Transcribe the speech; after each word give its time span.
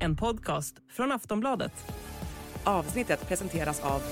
En 0.00 0.16
podcast 0.16 0.76
från 0.92 1.12
Aftonbladet. 1.12 1.72
Avsnittet 2.64 3.28
presenteras 3.28 3.80
av 3.80 4.02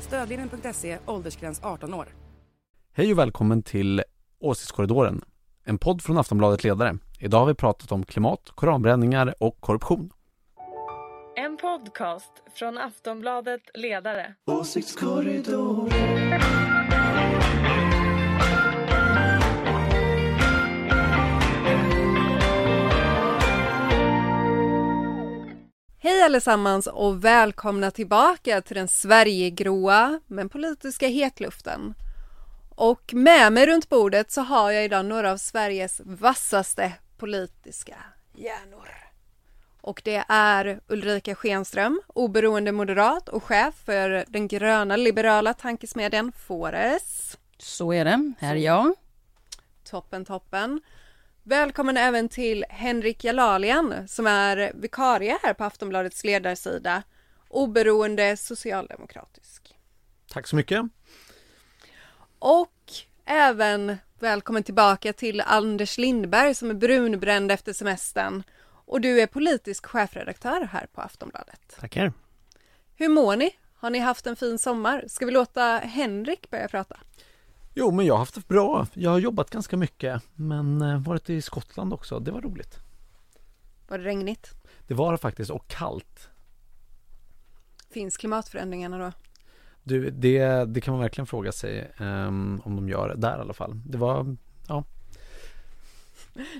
Stödlinjen.se, 0.00 0.98
åldersgräns 1.06 1.60
18 1.62 1.94
år. 1.94 2.06
Hej 2.92 3.12
och 3.12 3.18
välkommen 3.18 3.62
till 3.62 4.02
Åsiktskorridoren, 4.40 5.24
en 5.64 5.78
podd 5.78 6.02
från 6.02 6.18
Aftonbladet 6.18 6.64
Ledare. 6.64 6.98
Idag 7.18 7.38
har 7.38 7.46
vi 7.46 7.54
pratat 7.54 7.92
om 7.92 8.04
klimat, 8.04 8.50
koranbränningar 8.54 9.34
och 9.40 9.60
korruption. 9.60 10.10
En 11.56 11.60
podcast 11.60 12.32
från 12.54 12.78
Aftonbladet 12.78 13.60
Ledare. 13.74 14.34
Hej 25.98 26.22
allesammans 26.22 26.86
och 26.86 27.24
välkomna 27.24 27.90
tillbaka 27.90 28.60
till 28.60 28.76
den 28.76 28.88
Sverigegroa 28.88 30.20
men 30.26 30.48
politiska 30.48 31.08
hetluften. 31.08 31.94
Och 32.70 33.14
med 33.14 33.52
mig 33.52 33.66
runt 33.66 33.88
bordet 33.88 34.30
så 34.30 34.40
har 34.40 34.70
jag 34.70 34.84
idag 34.84 35.04
några 35.04 35.32
av 35.32 35.36
Sveriges 35.36 36.00
vassaste 36.04 36.92
politiska 37.16 37.96
hjärnor. 38.34 39.15
Och 39.80 40.02
det 40.04 40.24
är 40.28 40.80
Ulrika 40.86 41.34
Schenström, 41.34 42.00
oberoende 42.06 42.72
moderat 42.72 43.28
och 43.28 43.42
chef 43.42 43.74
för 43.84 44.24
den 44.28 44.48
gröna 44.48 44.96
liberala 44.96 45.54
tankesmedjan 45.54 46.32
Fores. 46.32 47.38
Så 47.58 47.92
är 47.92 48.04
det. 48.04 48.32
Här 48.38 48.56
är 48.56 48.60
jag. 48.60 48.94
Toppen, 49.84 50.24
toppen. 50.24 50.80
Välkommen 51.42 51.96
även 51.96 52.28
till 52.28 52.64
Henrik 52.68 53.24
Jalalian 53.24 54.08
som 54.08 54.26
är 54.26 54.72
vikarie 54.74 55.38
här 55.42 55.54
på 55.54 55.64
Aftonbladets 55.64 56.24
ledarsida. 56.24 57.02
Oberoende 57.48 58.36
socialdemokratisk. 58.36 59.78
Tack 60.32 60.46
så 60.46 60.56
mycket. 60.56 60.82
Och 62.38 62.92
även 63.24 63.96
välkommen 64.18 64.62
tillbaka 64.62 65.12
till 65.12 65.40
Anders 65.40 65.98
Lindberg 65.98 66.54
som 66.54 66.70
är 66.70 66.74
brunbränd 66.74 67.52
efter 67.52 67.72
semestern. 67.72 68.42
Och 68.86 69.00
du 69.00 69.20
är 69.20 69.26
politisk 69.26 69.86
chefredaktör 69.86 70.68
här 70.72 70.86
på 70.92 71.00
Aftonbladet. 71.00 71.76
Tackar. 71.80 72.12
Hur 72.94 73.08
mår 73.08 73.36
ni? 73.36 73.50
Har 73.74 73.90
ni 73.90 73.98
haft 73.98 74.26
en 74.26 74.36
fin 74.36 74.58
sommar? 74.58 75.04
Ska 75.08 75.26
vi 75.26 75.32
låta 75.32 75.62
Henrik 75.78 76.50
börja 76.50 76.68
prata? 76.68 76.96
Jo, 77.74 77.90
men 77.90 78.06
jag 78.06 78.14
har 78.14 78.18
haft 78.18 78.34
det 78.34 78.48
bra. 78.48 78.86
Jag 78.94 79.10
har 79.10 79.18
jobbat 79.18 79.50
ganska 79.50 79.76
mycket, 79.76 80.22
men 80.34 80.82
eh, 80.82 80.98
varit 80.98 81.30
i 81.30 81.42
Skottland 81.42 81.92
också. 81.92 82.18
Det 82.18 82.30
var 82.30 82.40
roligt. 82.40 82.78
Var 83.88 83.98
det 83.98 84.04
regnigt? 84.04 84.50
Det 84.86 84.94
var 84.94 85.12
det 85.12 85.18
faktiskt 85.18 85.50
och 85.50 85.68
kallt. 85.68 86.28
Finns 87.90 88.16
klimatförändringarna 88.16 88.98
då? 88.98 89.12
Du, 89.82 90.10
det, 90.10 90.64
det 90.64 90.80
kan 90.80 90.92
man 90.92 91.00
verkligen 91.00 91.26
fråga 91.26 91.52
sig 91.52 91.92
ehm, 91.98 92.60
om 92.64 92.76
de 92.76 92.88
gör 92.88 93.14
där 93.16 93.38
i 93.38 93.40
alla 93.40 93.54
fall. 93.54 93.80
Det 93.86 93.98
var, 93.98 94.36
ja, 94.68 94.84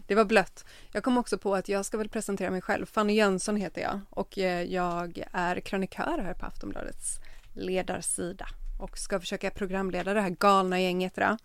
det 0.06 0.14
var 0.14 0.24
blött. 0.24 0.64
Jag 0.92 1.04
kom 1.04 1.18
också 1.18 1.38
på 1.38 1.54
att 1.54 1.68
jag 1.68 1.84
ska 1.84 1.98
väl 1.98 2.08
presentera 2.08 2.50
mig 2.50 2.62
själv. 2.62 2.86
Fanny 2.86 3.12
Jönsson 3.12 3.56
heter 3.56 3.80
jag 3.80 4.00
och 4.10 4.38
eh, 4.38 4.62
jag 4.62 5.22
är 5.32 5.60
krönikör 5.60 6.18
här 6.24 6.34
på 6.34 6.46
Aftonbladets 6.46 7.18
ledarsida 7.54 8.46
och 8.80 8.98
ska 8.98 9.20
försöka 9.20 9.50
programleda 9.50 10.14
det 10.14 10.20
här 10.20 10.30
galna 10.30 10.80
gänget 10.80 11.18
idag. 11.18 11.36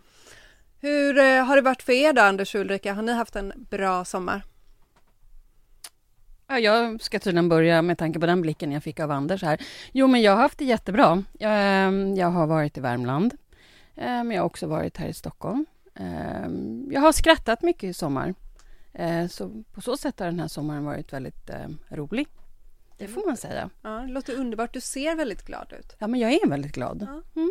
Hur 0.79 1.17
eh, 1.17 1.45
har 1.45 1.55
det 1.55 1.61
varit 1.61 1.83
för 1.83 1.93
er 1.93 2.13
då, 2.13 2.21
Anders 2.21 2.55
och 2.55 2.61
Ulrika? 2.61 2.93
Har 2.93 3.01
ni 3.01 3.13
haft 3.13 3.35
en 3.35 3.53
bra 3.69 4.05
sommar? 4.05 4.43
Jag 6.47 7.01
ska 7.01 7.19
tydligen 7.19 7.49
börja 7.49 7.81
med 7.81 7.97
tanke 7.97 8.19
på 8.19 8.25
den 8.25 8.41
blicken 8.41 8.71
jag 8.71 8.83
fick 8.83 8.99
av 8.99 9.11
Anders 9.11 9.43
här. 9.43 9.61
Jo, 9.91 10.07
men 10.07 10.21
jag 10.21 10.31
har 10.31 10.41
haft 10.41 10.57
det 10.57 10.65
jättebra. 10.65 11.23
Jag, 11.39 11.93
jag 12.17 12.27
har 12.27 12.47
varit 12.47 12.77
i 12.77 12.81
Värmland, 12.81 13.33
men 13.95 14.31
jag 14.31 14.41
har 14.41 14.45
också 14.45 14.67
varit 14.67 14.97
här 14.97 15.07
i 15.07 15.13
Stockholm. 15.13 15.65
Ehm, 15.95 16.87
Jag 16.91 17.01
har 17.01 17.11
skrattat 17.11 17.61
mycket 17.61 17.83
i 17.83 17.93
sommar. 17.93 18.33
Eh, 18.93 19.27
Så 19.27 19.63
på 19.73 19.81
så 19.81 19.97
sätt 19.97 20.19
har 20.19 20.25
den 20.27 20.39
här 20.39 20.47
sommaren 20.47 20.85
varit 20.85 21.13
väldigt 21.13 21.49
eh, 21.49 21.67
rolig. 21.89 22.27
Det 22.97 23.07
får 23.07 23.27
man 23.27 23.37
säga. 23.37 23.69
Ja, 23.81 23.89
det 23.89 24.11
låter 24.13 24.35
underbart. 24.39 24.73
Du 24.73 24.81
ser 24.81 25.15
väldigt 25.15 25.45
glad 25.45 25.73
ut. 25.79 25.95
Ja, 25.99 26.07
men 26.07 26.19
jag 26.19 26.31
är 26.33 26.47
väldigt 26.47 26.71
glad. 26.71 27.07
Ja. 27.35 27.41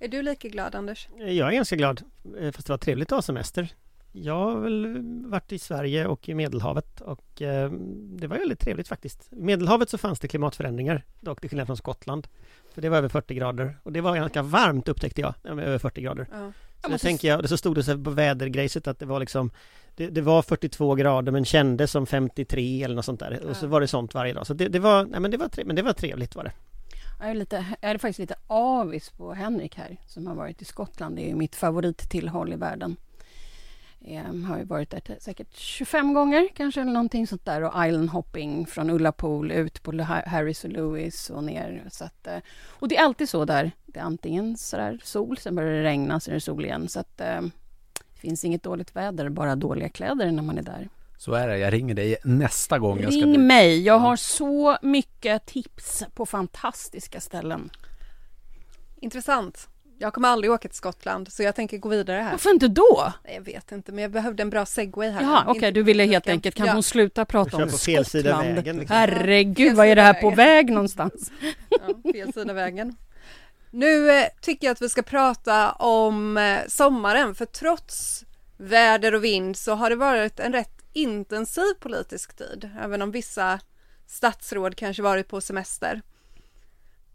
Är 0.00 0.08
du 0.08 0.22
lika 0.22 0.48
glad, 0.48 0.74
Anders? 0.74 1.08
Jag 1.18 1.28
är 1.48 1.52
ganska 1.52 1.76
glad, 1.76 2.02
eh, 2.40 2.52
fast 2.52 2.66
det 2.66 2.72
var 2.72 2.78
trevligt 2.78 3.12
att 3.12 3.16
ha 3.16 3.22
semester. 3.22 3.74
Jag 4.12 4.34
har 4.34 4.56
väl 4.60 4.98
varit 5.26 5.52
i 5.52 5.58
Sverige 5.58 6.06
och 6.06 6.28
i 6.28 6.34
Medelhavet 6.34 7.00
och 7.00 7.42
eh, 7.42 7.70
det 8.18 8.26
var 8.26 8.36
väldigt 8.38 8.60
trevligt 8.60 8.88
faktiskt. 8.88 9.32
I 9.32 9.42
Medelhavet 9.42 9.90
så 9.90 9.98
fanns 9.98 10.20
det 10.20 10.28
klimatförändringar, 10.28 11.04
dock 11.20 11.40
till 11.40 11.50
skillnad 11.50 11.66
från 11.66 11.76
Skottland. 11.76 12.28
För 12.74 12.82
det 12.82 12.88
var 12.88 12.96
över 12.98 13.08
40 13.08 13.34
grader 13.34 13.78
och 13.82 13.92
det 13.92 14.00
var 14.00 14.14
ganska 14.16 14.42
varmt 14.42 14.88
upptäckte 14.88 15.20
jag, 15.20 15.34
över 15.44 15.78
40 15.78 16.00
grader. 16.02 16.26
Ja. 16.32 16.52
Då 16.92 16.98
så- 16.98 17.06
tänker 17.06 17.28
jag, 17.28 17.48
så 17.48 17.56
stod 17.56 17.74
det 17.74 17.82
så 17.82 17.90
här 17.90 18.04
på 18.04 18.10
vädergrejset 18.10 18.86
att 18.86 18.98
det 18.98 19.06
var 19.06 19.20
liksom 19.20 19.50
det, 19.96 20.06
det 20.06 20.20
var 20.20 20.42
42 20.42 20.94
grader 20.94 21.32
men 21.32 21.44
kändes 21.44 21.90
som 21.90 22.06
53 22.06 22.82
eller 22.82 22.94
något 22.94 23.04
sånt 23.04 23.20
där. 23.20 23.44
Och 23.50 23.56
så 23.56 23.64
Ja. 23.66 23.68
var 23.68 23.80
det 23.80 23.88
sånt 23.88 24.14
varje 24.14 24.32
dag. 24.32 24.46
Så 24.46 24.54
det, 24.54 24.68
det 24.68 24.78
var, 24.78 25.04
nej 25.04 25.20
men 25.20 25.30
det 25.30 25.36
var, 25.36 25.48
tre, 25.48 25.64
men 25.64 25.76
det 25.76 25.82
var 25.82 25.92
trevligt 25.92 26.34
var 26.36 26.44
det. 26.44 26.52
Jag 27.20 27.30
är, 27.30 27.34
lite, 27.34 27.64
jag 27.80 27.90
är 27.90 27.98
faktiskt 27.98 28.18
lite 28.18 28.34
avis 28.46 29.10
på 29.10 29.32
Henrik 29.34 29.74
här, 29.76 29.96
som 30.06 30.26
har 30.26 30.34
varit 30.34 30.62
i 30.62 30.64
Skottland. 30.64 31.16
Det 31.16 31.22
är 31.22 31.28
ju 31.28 31.34
mitt 31.34 31.54
favorittillhåll 31.56 32.52
i 32.52 32.56
världen. 32.56 32.96
Jag 33.98 34.22
har 34.24 34.58
ju 34.58 34.64
varit 34.64 34.90
där 34.90 35.16
säkert 35.20 35.56
25 35.56 36.14
gånger 36.14 36.48
kanske, 36.56 36.80
eller 36.80 36.92
någonting 36.92 37.26
sånt 37.26 37.44
där. 37.44 37.62
Och 37.62 37.86
island 37.86 38.10
hopping 38.10 38.66
från 38.66 38.90
Ullapool 38.90 39.50
ut 39.52 39.82
på 39.82 39.92
Ha- 39.92 40.26
Harris 40.28 40.64
och 40.64 40.70
Lewis 40.70 41.30
och 41.30 41.44
ner. 41.44 41.84
Så 41.90 42.04
att, 42.04 42.26
eh, 42.26 42.36
och 42.68 42.88
det 42.88 42.96
är 42.96 43.02
alltid 43.04 43.28
så 43.28 43.44
där. 43.44 43.70
Det 43.86 43.98
är 43.98 44.04
antingen 44.04 44.56
sådär 44.56 45.00
sol, 45.04 45.38
sen 45.38 45.54
börjar 45.54 45.72
det 45.72 45.82
regna, 45.82 46.20
sen 46.20 46.32
är 46.32 46.34
det 46.34 46.40
sol 46.40 46.64
igen. 46.64 46.88
Så 46.88 47.00
att 47.00 47.20
eh, 47.20 47.40
det 48.14 48.20
finns 48.20 48.44
inget 48.44 48.62
dåligt 48.62 48.96
väder, 48.96 49.28
bara 49.28 49.56
dåliga 49.56 49.88
kläder 49.88 50.30
när 50.32 50.42
man 50.42 50.58
är 50.58 50.62
där. 50.62 50.88
så 51.18 51.32
är 51.34 51.48
det. 51.48 51.58
Jag 51.58 51.72
ringer 51.72 51.94
dig 51.94 52.16
nästa 52.24 52.78
gång 52.78 53.00
jag 53.00 53.12
ska 53.12 53.22
Ring 53.22 53.32
dit. 53.32 53.40
mig, 53.40 53.82
jag 53.82 53.98
har 53.98 54.16
så 54.16 54.78
mycket 54.82 55.46
tips 55.46 56.04
på 56.14 56.26
fantastiska 56.26 57.20
ställen. 57.20 57.70
Intressant. 59.00 59.68
Jag 59.98 60.12
kommer 60.12 60.28
aldrig 60.28 60.50
åka 60.50 60.68
till 60.68 60.76
Skottland 60.76 61.32
så 61.32 61.42
jag 61.42 61.54
tänker 61.54 61.78
gå 61.78 61.88
vidare 61.88 62.20
här. 62.20 62.30
Varför 62.30 62.50
inte 62.50 62.68
då? 62.68 63.12
Nej, 63.24 63.34
Jag 63.34 63.42
vet 63.42 63.72
inte, 63.72 63.92
men 63.92 64.02
jag 64.02 64.10
behövde 64.10 64.42
en 64.42 64.50
bra 64.50 64.66
segway 64.66 65.10
här. 65.10 65.22
Jaha, 65.22 65.42
okej, 65.46 65.54
Inte 65.54 65.70
du 65.70 65.82
ville 65.82 66.04
helt 66.04 66.28
enkelt, 66.28 66.54
kan 66.54 66.66
ja. 66.66 66.72
hon 66.72 66.82
sluta 66.82 67.24
prata 67.24 67.56
om 67.56 67.70
på 67.70 67.78
fel 67.78 68.04
sida 68.04 68.30
Skottland? 68.30 68.54
vägen, 68.54 68.78
liksom. 68.78 68.96
Herregud, 68.96 69.76
vad 69.76 69.86
är 69.86 69.96
det 69.96 70.02
här 70.02 70.14
på 70.14 70.30
väg 70.30 70.70
någonstans? 70.70 71.30
Ja, 71.70 72.12
fel 72.12 72.32
sida 72.32 72.52
vägen. 72.52 72.96
Nu 73.70 74.10
eh, 74.10 74.26
tycker 74.40 74.66
jag 74.66 74.72
att 74.72 74.82
vi 74.82 74.88
ska 74.88 75.02
prata 75.02 75.72
om 75.72 76.36
eh, 76.36 76.58
sommaren, 76.68 77.34
för 77.34 77.44
trots 77.46 78.24
väder 78.56 79.14
och 79.14 79.24
vind 79.24 79.56
så 79.56 79.74
har 79.74 79.90
det 79.90 79.96
varit 79.96 80.40
en 80.40 80.52
rätt 80.52 80.82
intensiv 80.92 81.74
politisk 81.80 82.36
tid, 82.36 82.70
även 82.80 83.02
om 83.02 83.10
vissa 83.10 83.60
statsråd 84.06 84.76
kanske 84.76 85.02
varit 85.02 85.28
på 85.28 85.40
semester. 85.40 86.02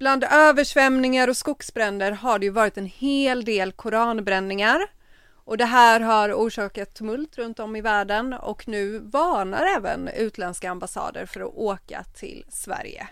Bland 0.02 0.24
översvämningar 0.24 1.28
och 1.28 1.38
skogsbränder 1.38 2.12
har 2.12 2.40
det 2.40 2.46
ju 2.46 2.52
varit 2.52 2.78
en 2.78 2.86
hel 2.86 3.46
del 3.46 3.72
koranbränningar 3.72 4.80
och 5.46 5.58
det 5.58 5.66
här 5.66 6.00
har 6.00 6.34
orsakat 6.34 6.94
tumult 6.94 7.38
runt 7.38 7.60
om 7.60 7.76
i 7.76 7.82
världen 7.82 8.34
och 8.34 8.68
nu 8.68 9.00
varnar 9.00 9.66
även 9.78 10.08
utländska 10.08 10.72
ambassader 10.72 11.26
för 11.26 11.42
att 11.42 11.54
åka 11.56 12.04
till 12.16 12.46
Sverige. 12.50 13.08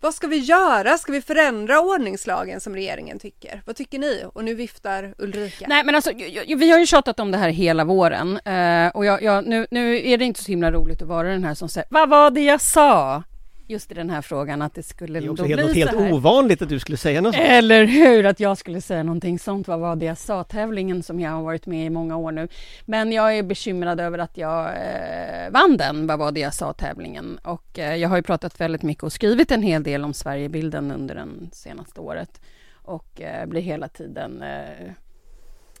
Vad 0.00 0.14
ska 0.14 0.26
vi 0.26 0.36
göra? 0.36 0.98
Ska 0.98 1.12
vi 1.12 1.22
förändra 1.22 1.80
ordningslagen 1.80 2.60
som 2.60 2.74
regeringen 2.74 3.18
tycker? 3.18 3.62
Vad 3.66 3.76
tycker 3.76 3.98
ni? 3.98 4.24
Och 4.34 4.44
nu 4.44 4.54
viftar 4.54 5.14
Ulrika. 5.18 5.66
Nej 5.68 5.84
men 5.84 5.94
alltså, 5.94 6.10
vi 6.56 6.70
har 6.70 6.78
ju 6.78 6.86
tjatat 6.86 7.20
om 7.20 7.30
det 7.30 7.38
här 7.38 7.48
hela 7.48 7.84
våren 7.84 8.38
eh, 8.44 8.88
och 8.88 9.04
jag, 9.04 9.22
jag, 9.22 9.46
nu, 9.46 9.66
nu 9.70 10.08
är 10.08 10.18
det 10.18 10.24
inte 10.24 10.42
så 10.44 10.48
himla 10.48 10.72
roligt 10.72 11.02
att 11.02 11.08
vara 11.08 11.28
den 11.28 11.44
här 11.44 11.54
som 11.54 11.68
säger 11.68 11.88
Vad 11.90 12.08
var 12.08 12.30
det 12.30 12.44
jag 12.44 12.60
sa? 12.60 13.22
Just 13.68 13.92
i 13.92 13.94
den 13.94 14.10
här 14.10 14.22
frågan 14.22 14.62
att 14.62 14.74
det 14.74 14.82
skulle 14.82 15.20
Det 15.20 15.26
är 15.26 15.30
också 15.30 15.42
då 15.42 15.48
helt, 15.48 15.70
bli 15.70 15.80
helt 15.80 15.90
så 15.90 16.00
här. 16.00 16.12
ovanligt 16.12 16.62
att 16.62 16.68
du 16.68 16.78
skulle 16.78 16.96
säga 16.96 17.20
något 17.20 17.34
sånt. 17.34 17.46
Eller 17.46 17.84
hur, 17.84 18.26
att 18.26 18.40
jag 18.40 18.58
skulle 18.58 18.80
säga 18.80 19.02
någonting 19.02 19.38
sånt. 19.38 19.68
Vad 19.68 19.80
var 19.80 19.96
det 19.96 20.06
jag 20.06 20.18
sa? 20.18 20.44
Tävlingen 20.44 21.02
som 21.02 21.20
jag 21.20 21.30
har 21.30 21.42
varit 21.42 21.66
med 21.66 21.86
i 21.86 21.90
många 21.90 22.16
år 22.16 22.32
nu. 22.32 22.48
Men 22.84 23.12
jag 23.12 23.38
är 23.38 23.42
bekymrad 23.42 24.00
över 24.00 24.18
att 24.18 24.36
jag 24.36 24.66
eh, 24.66 25.50
vann 25.50 25.76
den, 25.76 26.06
vad 26.06 26.18
var 26.18 26.32
det 26.32 26.40
jag 26.40 26.54
sa 26.54 26.72
tävlingen. 26.72 27.38
Och 27.42 27.78
eh, 27.78 27.96
jag 27.96 28.08
har 28.08 28.16
ju 28.16 28.22
pratat 28.22 28.60
väldigt 28.60 28.82
mycket 28.82 29.04
och 29.04 29.12
skrivit 29.12 29.50
en 29.50 29.62
hel 29.62 29.82
del 29.82 30.04
om 30.04 30.14
Sverigebilden 30.14 30.90
under 30.90 31.14
det 31.14 31.26
senaste 31.56 32.00
året. 32.00 32.40
Och 32.74 33.20
eh, 33.20 33.46
blir 33.46 33.60
hela 33.60 33.88
tiden 33.88 34.42
eh, 34.42 34.90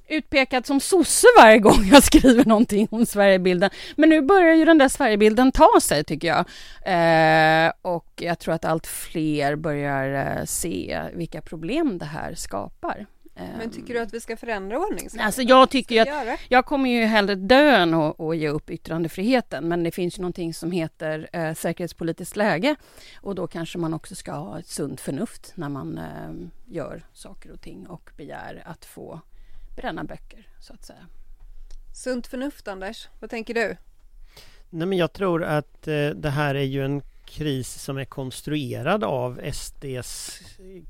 utpekad 0.08 0.66
som 0.66 0.80
sosse 0.80 1.26
varje 1.38 1.58
gång 1.58 1.84
jag 1.92 2.02
skriver 2.02 2.44
någonting 2.44 2.88
om 2.90 3.06
Sverigebilden. 3.06 3.70
Men 3.96 4.08
nu 4.08 4.20
börjar 4.22 4.54
ju 4.54 4.64
den 4.64 4.78
där 4.78 4.88
Sverigebilden 4.88 5.52
ta 5.52 5.80
sig 5.82 6.04
tycker 6.04 6.28
jag. 6.28 6.44
Eh, 6.86 7.72
och 7.82 8.12
jag 8.16 8.38
tror 8.38 8.54
att 8.54 8.64
allt 8.64 8.86
fler 8.86 9.56
börjar 9.56 10.38
eh, 10.38 10.44
se 10.44 11.02
vilka 11.14 11.40
problem 11.42 11.98
det 11.98 12.04
här 12.04 12.34
skapar. 12.34 13.06
Men 13.58 13.70
tycker 13.70 13.94
du 13.94 14.00
att 14.00 14.14
vi 14.14 14.20
ska 14.20 14.36
förändra 14.36 14.78
ordningslagen? 14.78 15.26
Alltså 15.26 15.42
jag 15.42 15.70
tycker 15.70 16.02
att 16.02 16.40
jag 16.48 16.66
kommer 16.66 16.90
ju 16.90 17.04
hellre 17.04 17.34
dö 17.34 17.76
än 17.76 17.94
att, 17.94 18.20
att 18.20 18.36
ge 18.36 18.48
upp 18.48 18.70
yttrandefriheten 18.70 19.68
men 19.68 19.82
det 19.82 19.90
finns 19.90 20.18
ju 20.18 20.22
någonting 20.22 20.54
som 20.54 20.70
heter 20.70 21.28
eh, 21.32 21.54
säkerhetspolitiskt 21.54 22.36
läge 22.36 22.76
och 23.20 23.34
då 23.34 23.46
kanske 23.46 23.78
man 23.78 23.94
också 23.94 24.14
ska 24.14 24.32
ha 24.32 24.58
ett 24.58 24.68
sunt 24.68 25.00
förnuft 25.00 25.52
när 25.54 25.68
man 25.68 25.98
eh, 25.98 26.74
gör 26.74 27.06
saker 27.12 27.52
och 27.52 27.60
ting 27.60 27.86
och 27.86 28.10
begär 28.16 28.62
att 28.66 28.84
få 28.84 29.20
bränna 29.76 30.04
böcker 30.04 30.48
så 30.60 30.72
att 30.74 30.84
säga. 30.84 31.06
Sunt 31.94 32.26
förnuft, 32.26 32.68
Anders. 32.68 33.08
Vad 33.20 33.30
tänker 33.30 33.54
du? 33.54 33.76
Nej 34.70 34.86
men 34.86 34.98
jag 34.98 35.12
tror 35.12 35.44
att 35.44 35.88
eh, 35.88 36.08
det 36.08 36.30
här 36.30 36.54
är 36.54 36.62
ju 36.62 36.84
en 36.84 37.02
kris 37.26 37.82
som 37.82 37.98
är 37.98 38.04
konstruerad 38.04 39.04
av 39.04 39.40
SDs 39.52 40.40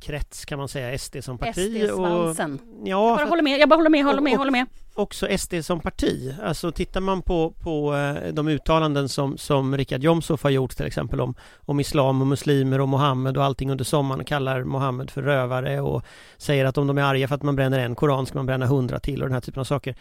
krets 0.00 0.44
kan 0.44 0.58
man 0.58 0.68
säga, 0.68 0.98
SD 0.98 1.16
som 1.24 1.38
parti. 1.38 1.52
SD-svansen. 1.82 2.58
ja, 2.84 3.08
Jag 3.08 3.16
bara 3.18 3.28
håller 3.28 3.42
med, 3.42 3.58
jag 3.60 3.68
bara 3.68 3.76
håller 3.76 3.90
med, 3.90 4.04
håller 4.04 4.20
med, 4.20 4.32
och- 4.32 4.38
håller 4.38 4.50
med. 4.50 4.66
också 4.94 5.38
SD 5.38 5.54
som 5.62 5.80
parti. 5.80 6.34
Alltså 6.42 6.72
tittar 6.72 7.00
man 7.00 7.22
på, 7.22 7.50
på 7.50 7.94
eh, 7.94 8.32
de 8.32 8.48
uttalanden 8.48 9.08
som, 9.08 9.38
som 9.38 9.76
Richard 9.76 10.02
Jomshof 10.02 10.42
har 10.42 10.50
gjort 10.50 10.76
till 10.76 10.86
exempel 10.86 11.20
om, 11.20 11.34
om 11.56 11.80
islam 11.80 12.20
och 12.20 12.26
muslimer 12.26 12.80
och 12.80 12.88
Mohammed 12.88 13.36
och 13.36 13.44
allting 13.44 13.70
under 13.70 13.84
sommaren 13.84 14.24
kallar 14.24 14.64
Mohammed 14.64 15.10
för 15.10 15.22
rövare 15.22 15.80
och 15.80 16.02
säger 16.36 16.64
att 16.64 16.78
om 16.78 16.86
de 16.86 16.98
är 16.98 17.02
arga 17.02 17.28
för 17.28 17.34
att 17.34 17.42
man 17.42 17.56
bränner 17.56 17.78
en 17.78 17.94
koran 17.94 18.26
ska 18.26 18.38
man 18.38 18.46
bränna 18.46 18.66
hundra 18.66 18.98
till 19.00 19.22
och 19.22 19.28
den 19.28 19.34
här 19.34 19.40
typen 19.40 19.60
av 19.60 19.64
saker. 19.64 19.94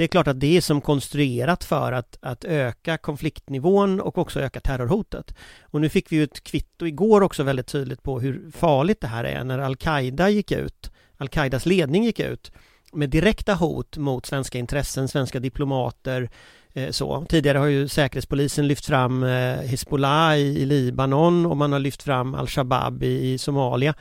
Det 0.00 0.04
är 0.04 0.08
klart 0.08 0.28
att 0.28 0.40
det 0.40 0.56
är 0.56 0.60
som 0.60 0.80
konstruerat 0.80 1.64
för 1.64 1.92
att, 1.92 2.18
att 2.20 2.44
öka 2.44 2.98
konfliktnivån 2.98 4.00
och 4.00 4.18
också 4.18 4.40
öka 4.40 4.60
terrorhotet. 4.60 5.34
Och 5.62 5.80
nu 5.80 5.88
fick 5.88 6.12
vi 6.12 6.16
ju 6.16 6.24
ett 6.24 6.44
kvitto 6.44 6.86
igår 6.86 7.20
också 7.20 7.42
väldigt 7.42 7.66
tydligt 7.66 8.02
på 8.02 8.20
hur 8.20 8.50
farligt 8.50 9.00
det 9.00 9.06
här 9.06 9.24
är 9.24 9.44
när 9.44 9.58
Al-Qaida 9.58 10.30
gick 10.30 10.52
ut, 10.52 10.90
Al-Qaidas 11.16 11.66
ledning 11.66 12.04
gick 12.04 12.20
ut 12.20 12.52
med 12.92 13.10
direkta 13.10 13.54
hot 13.54 13.96
mot 13.96 14.26
svenska 14.26 14.58
intressen, 14.58 15.08
svenska 15.08 15.40
diplomater. 15.40 16.30
Eh, 16.72 16.90
så. 16.90 17.26
Tidigare 17.28 17.58
har 17.58 17.66
ju 17.66 17.88
Säkerhetspolisen 17.88 18.68
lyft 18.68 18.86
fram 18.86 19.22
eh, 19.22 19.56
Hezbollah 19.56 20.36
i, 20.36 20.62
i 20.62 20.66
Libanon 20.66 21.46
och 21.46 21.56
man 21.56 21.72
har 21.72 21.78
lyft 21.78 22.02
fram 22.02 22.34
Al-Shabaab 22.34 23.02
i, 23.02 23.32
i 23.32 23.38
Somalia. 23.38 23.94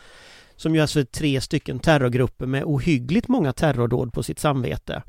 Som 0.56 0.76
ju 0.76 0.82
alltså 0.82 1.00
är 1.00 1.04
tre 1.04 1.42
stycken 1.42 1.80
terrorgrupper 1.80 2.46
med 2.46 2.64
ohyggligt 2.64 3.28
många 3.28 3.54
terrordåd 3.54 4.14
på 4.14 4.24
sitt 4.24 4.40
samvete. 4.40 5.04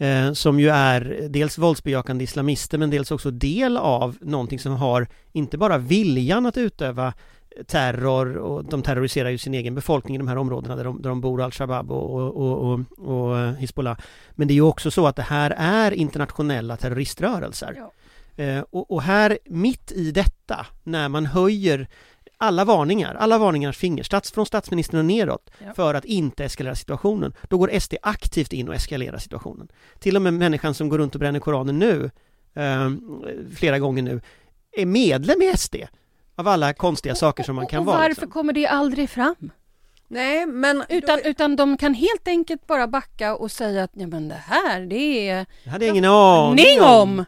Eh, 0.00 0.32
som 0.32 0.60
ju 0.60 0.68
är 0.68 1.28
dels 1.28 1.58
våldsbejakande 1.58 2.24
islamister 2.24 2.78
men 2.78 2.90
dels 2.90 3.10
också 3.10 3.30
del 3.30 3.76
av 3.76 4.16
någonting 4.20 4.58
som 4.58 4.72
har 4.72 5.06
inte 5.32 5.58
bara 5.58 5.78
viljan 5.78 6.46
att 6.46 6.56
utöva 6.56 7.12
terror 7.66 8.36
och 8.36 8.64
de 8.64 8.82
terroriserar 8.82 9.30
ju 9.30 9.38
sin 9.38 9.54
egen 9.54 9.74
befolkning 9.74 10.14
i 10.14 10.18
de 10.18 10.28
här 10.28 10.38
områdena 10.38 10.76
där 10.76 10.84
de, 10.84 11.02
där 11.02 11.08
de 11.08 11.20
bor, 11.20 11.42
Al-Shabaab 11.42 11.90
och, 11.90 12.34
och, 12.36 12.72
och, 12.72 12.80
och, 12.98 13.54
Hizbollah. 13.54 13.98
Men 14.30 14.48
det 14.48 14.52
är 14.52 14.56
ju 14.56 14.62
också 14.62 14.90
så 14.90 15.06
att 15.06 15.16
det 15.16 15.22
här 15.22 15.54
är 15.56 15.92
internationella 15.92 16.76
terroriströrelser. 16.76 17.74
Ja. 17.76 17.92
Eh, 18.44 18.64
och, 18.70 18.90
och 18.90 19.02
här 19.02 19.38
mitt 19.44 19.92
i 19.92 20.10
detta, 20.10 20.66
när 20.82 21.08
man 21.08 21.26
höjer 21.26 21.88
alla 22.38 22.64
varningar, 22.64 23.14
alla 23.14 23.38
varningars 23.38 23.76
finger, 23.76 24.02
stats, 24.02 24.32
från 24.32 24.46
statsministern 24.46 24.98
och 24.98 25.04
neråt, 25.04 25.50
Ja. 25.66 25.72
för 25.74 25.94
att 25.94 26.04
inte 26.04 26.44
eskalera 26.44 26.74
situationen. 26.74 27.32
Då 27.48 27.58
går 27.58 27.70
SD 27.80 27.94
aktivt 28.02 28.52
in 28.52 28.68
och 28.68 28.74
eskalerar 28.74 29.18
situationen. 29.18 29.68
Till 29.98 30.16
och 30.16 30.22
med 30.22 30.34
människan 30.34 30.74
som 30.74 30.88
går 30.88 30.98
runt 30.98 31.14
och 31.14 31.18
bränner 31.20 31.40
Koranen 31.40 31.78
nu, 31.78 32.10
eh, 32.54 32.90
flera 33.56 33.78
gånger 33.78 34.02
nu, 34.02 34.20
är 34.72 34.86
medlem 34.86 35.42
i 35.42 35.52
SD. 35.56 35.76
Av 36.36 36.48
alla 36.48 36.72
konstiga 36.74 37.14
saker 37.14 37.42
som 37.44 37.56
man 37.56 37.66
kan 37.66 37.80
och 37.80 37.86
vara. 37.86 37.96
varför 37.96 38.08
liksom. 38.10 38.30
kommer 38.30 38.52
det 38.52 38.66
aldrig 38.66 39.10
fram? 39.10 39.50
Nej, 40.08 40.46
men... 40.46 40.84
Utan, 40.88 41.18
då, 41.24 41.28
utan 41.30 41.56
de 41.56 41.76
kan 41.76 41.94
helt 41.94 42.28
enkelt 42.28 42.66
bara 42.66 42.86
backa 42.86 43.36
och 43.36 43.50
säga 43.50 43.84
att 43.84 43.90
ja, 43.94 44.06
men 44.06 44.28
det 44.28 44.34
här, 44.34 44.80
det 44.80 45.28
är 45.28 45.46
Det 45.64 45.70
hade 45.70 45.84
jag 45.86 45.92
ingen 45.92 46.04
aning 46.10 46.64
ning 46.64 46.80
om! 46.82 47.24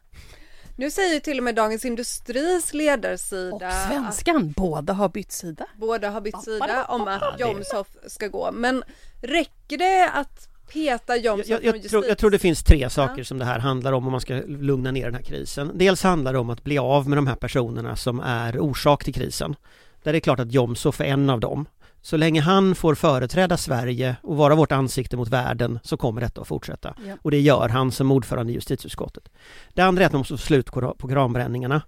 Nu 0.81 0.91
säger 0.91 1.21
till 1.21 1.38
och 1.38 1.44
med 1.44 1.55
Dagens 1.55 1.85
Industris 1.85 2.75
ledarsida 2.75 3.56
Och 3.56 3.62
att 3.62 3.88
svenskan, 3.88 4.53
båda 4.56 4.93
har 4.93 5.09
bytt 5.09 5.32
sida. 5.32 5.67
båda 5.77 6.11
har 6.11 6.21
bytt 6.21 6.43
sida 6.44 6.85
om 6.85 7.09
att 7.09 7.41
Jomshof 7.41 7.87
ska 8.06 8.29
gå. 8.29 8.50
Men 8.53 8.82
räcker 9.23 9.79
det 9.79 10.11
att 10.11 10.49
peta 10.73 11.17
Jag, 11.17 11.25
Jomshof 11.25 11.49
jag, 11.49 11.61
från 11.62 11.81
jag, 11.81 11.91
tror, 11.91 12.06
jag 12.06 12.19
tror 12.19 12.31
det 12.31 12.38
finns 12.38 12.62
tre 12.62 12.91
saker 12.91 13.19
Ja. 13.19 13.25
som 13.25 13.38
det 13.38 13.44
här 13.44 13.59
handlar 13.59 13.93
om 13.93 14.06
om 14.06 14.12
man 14.12 14.21
ska 14.21 14.35
lugna 14.47 14.91
ner 14.91 15.05
den 15.05 15.15
här 15.15 15.23
krisen. 15.23 15.71
Dels 15.75 16.03
handlar 16.03 16.32
det 16.32 16.38
om 16.38 16.50
att 16.50 16.65
bli 16.65 16.79
av 16.79 17.09
med 17.09 17.19
de 17.19 17.27
här 17.27 17.37
personerna 17.37 17.97
som 17.97 18.21
är 18.21 18.59
orsak 18.59 19.05
till 19.05 19.15
krisen. 19.15 19.56
Där 20.03 20.12
det 20.12 20.19
är 20.19 20.21
klart 20.21 20.41
att 20.41 20.53
Jomshof 20.53 21.00
är 21.00 21.05
en 21.05 21.31
av 21.31 21.41
dem. 21.41 21.67
Så 22.02 22.17
länge 22.17 22.41
han 22.41 22.75
får 22.75 22.94
företräda 22.94 23.56
Sverige 23.56 24.17
och 24.23 24.37
vara 24.37 24.55
vårt 24.55 24.73
ansikte 24.73 25.17
mot 25.17 25.29
världen 25.29 25.79
så 25.82 25.97
kommer 25.97 26.20
detta 26.20 26.41
att 26.41 26.49
fortsätta. 26.49 26.94
Ja. 27.06 27.14
Och 27.23 27.31
det 27.31 27.41
gör 27.41 27.69
han 27.69 27.93
som 27.93 28.11
ordförande 28.11 28.52
i 28.52 28.55
justitieutskottet. 28.55 29.29
Det 29.75 29.82
andra 29.82 30.02
är 30.02 30.06
att 30.06 30.12
man 30.12 30.20
måste 30.20 30.35
få 30.35 30.38
slut 30.38 30.73
på 30.73 30.94
koranbränningarna. 30.99 31.82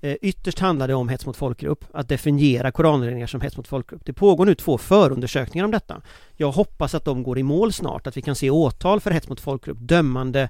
Eh, 0.00 0.16
Ytterst 0.22 0.58
handlar 0.58 0.88
det 0.88 0.94
om 0.94 1.08
hets 1.08 1.26
mot 1.26 1.36
folkgrupp, 1.36 1.84
att 1.92 2.08
definiera 2.08 2.70
koranbränningar 2.70 3.26
som 3.26 3.40
hets 3.40 3.56
mot 3.56 3.68
folkgrupp. 3.68 4.02
Det 4.04 4.12
pågår 4.12 4.46
nu 4.46 4.54
två 4.54 4.78
förundersökningar 4.78 5.64
om 5.64 5.70
detta. 5.70 6.02
Jag 6.36 6.52
hoppas 6.52 6.94
att 6.94 7.04
de 7.04 7.22
går 7.22 7.38
i 7.38 7.42
mål 7.42 7.72
snart, 7.72 8.06
att 8.06 8.16
vi 8.16 8.22
kan 8.22 8.34
se 8.34 8.50
åtal 8.50 9.00
för 9.00 9.10
hets 9.10 9.28
mot 9.28 9.40
folkgrupp, 9.40 9.78
dömande 9.80 10.48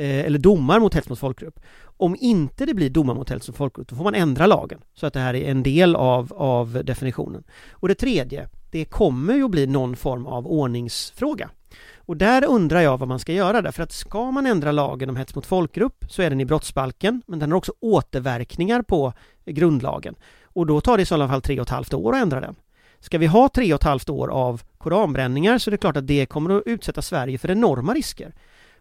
Eh, 0.00 0.26
eller 0.26 0.38
domar 0.38 0.80
mot 0.80 0.94
hets 0.94 1.08
mot 1.08 1.18
folkgrupp. 1.18 1.60
Om 1.82 2.16
inte 2.20 2.66
det 2.66 2.74
blir 2.74 2.90
domar 2.90 3.14
mot 3.14 3.30
hets 3.30 3.48
mot 3.48 3.56
folkgrupp, 3.56 3.88
då 3.88 3.96
får 3.96 4.04
man 4.04 4.14
ändra 4.14 4.46
lagen 4.46 4.80
så 4.94 5.06
att 5.06 5.12
det 5.12 5.20
här 5.20 5.34
är 5.34 5.50
en 5.50 5.62
del 5.62 5.96
av, 5.96 6.32
av 6.36 6.80
definitionen. 6.84 7.44
Och 7.70 7.88
det 7.88 7.94
tredje, 7.94 8.48
det 8.70 8.84
kommer 8.84 9.34
ju 9.34 9.44
att 9.44 9.50
bli 9.50 9.66
någon 9.66 9.96
form 9.96 10.26
av 10.26 10.46
ordningsfråga. 10.46 11.50
Och 11.96 12.16
där 12.16 12.44
undrar 12.44 12.80
jag 12.80 12.98
vad 12.98 13.08
man 13.08 13.18
ska 13.18 13.32
göra 13.32 13.62
därför 13.62 13.82
att 13.82 13.92
ska 13.92 14.30
man 14.30 14.46
ändra 14.46 14.72
lagen 14.72 15.10
om 15.10 15.16
hets 15.16 15.34
mot 15.34 15.46
folkgrupp 15.46 16.04
så 16.08 16.22
är 16.22 16.30
den 16.30 16.40
i 16.40 16.44
brottsbalken 16.44 17.22
men 17.26 17.38
den 17.38 17.50
har 17.50 17.58
också 17.58 17.72
återverkningar 17.80 18.82
på 18.82 19.12
grundlagen. 19.46 20.14
Och 20.44 20.66
då 20.66 20.80
tar 20.80 20.96
det 20.96 21.02
i 21.02 21.06
så 21.06 21.28
fall 21.28 21.42
tre 21.42 21.60
och 21.60 21.66
ett 21.66 21.70
halvt 21.70 21.94
år 21.94 22.14
att 22.14 22.22
ändra 22.22 22.40
den. 22.40 22.54
Ska 23.00 23.18
vi 23.18 23.26
ha 23.26 23.48
tre 23.48 23.72
och 23.72 23.80
ett 23.80 23.84
halvt 23.84 24.10
år 24.10 24.28
av 24.28 24.62
koranbränningar 24.78 25.58
så 25.58 25.70
är 25.70 25.72
det 25.72 25.78
klart 25.78 25.96
att 25.96 26.06
det 26.06 26.26
kommer 26.26 26.58
att 26.58 26.62
utsätta 26.66 27.02
Sverige 27.02 27.38
för 27.38 27.50
enorma 27.50 27.94
risker. 27.94 28.34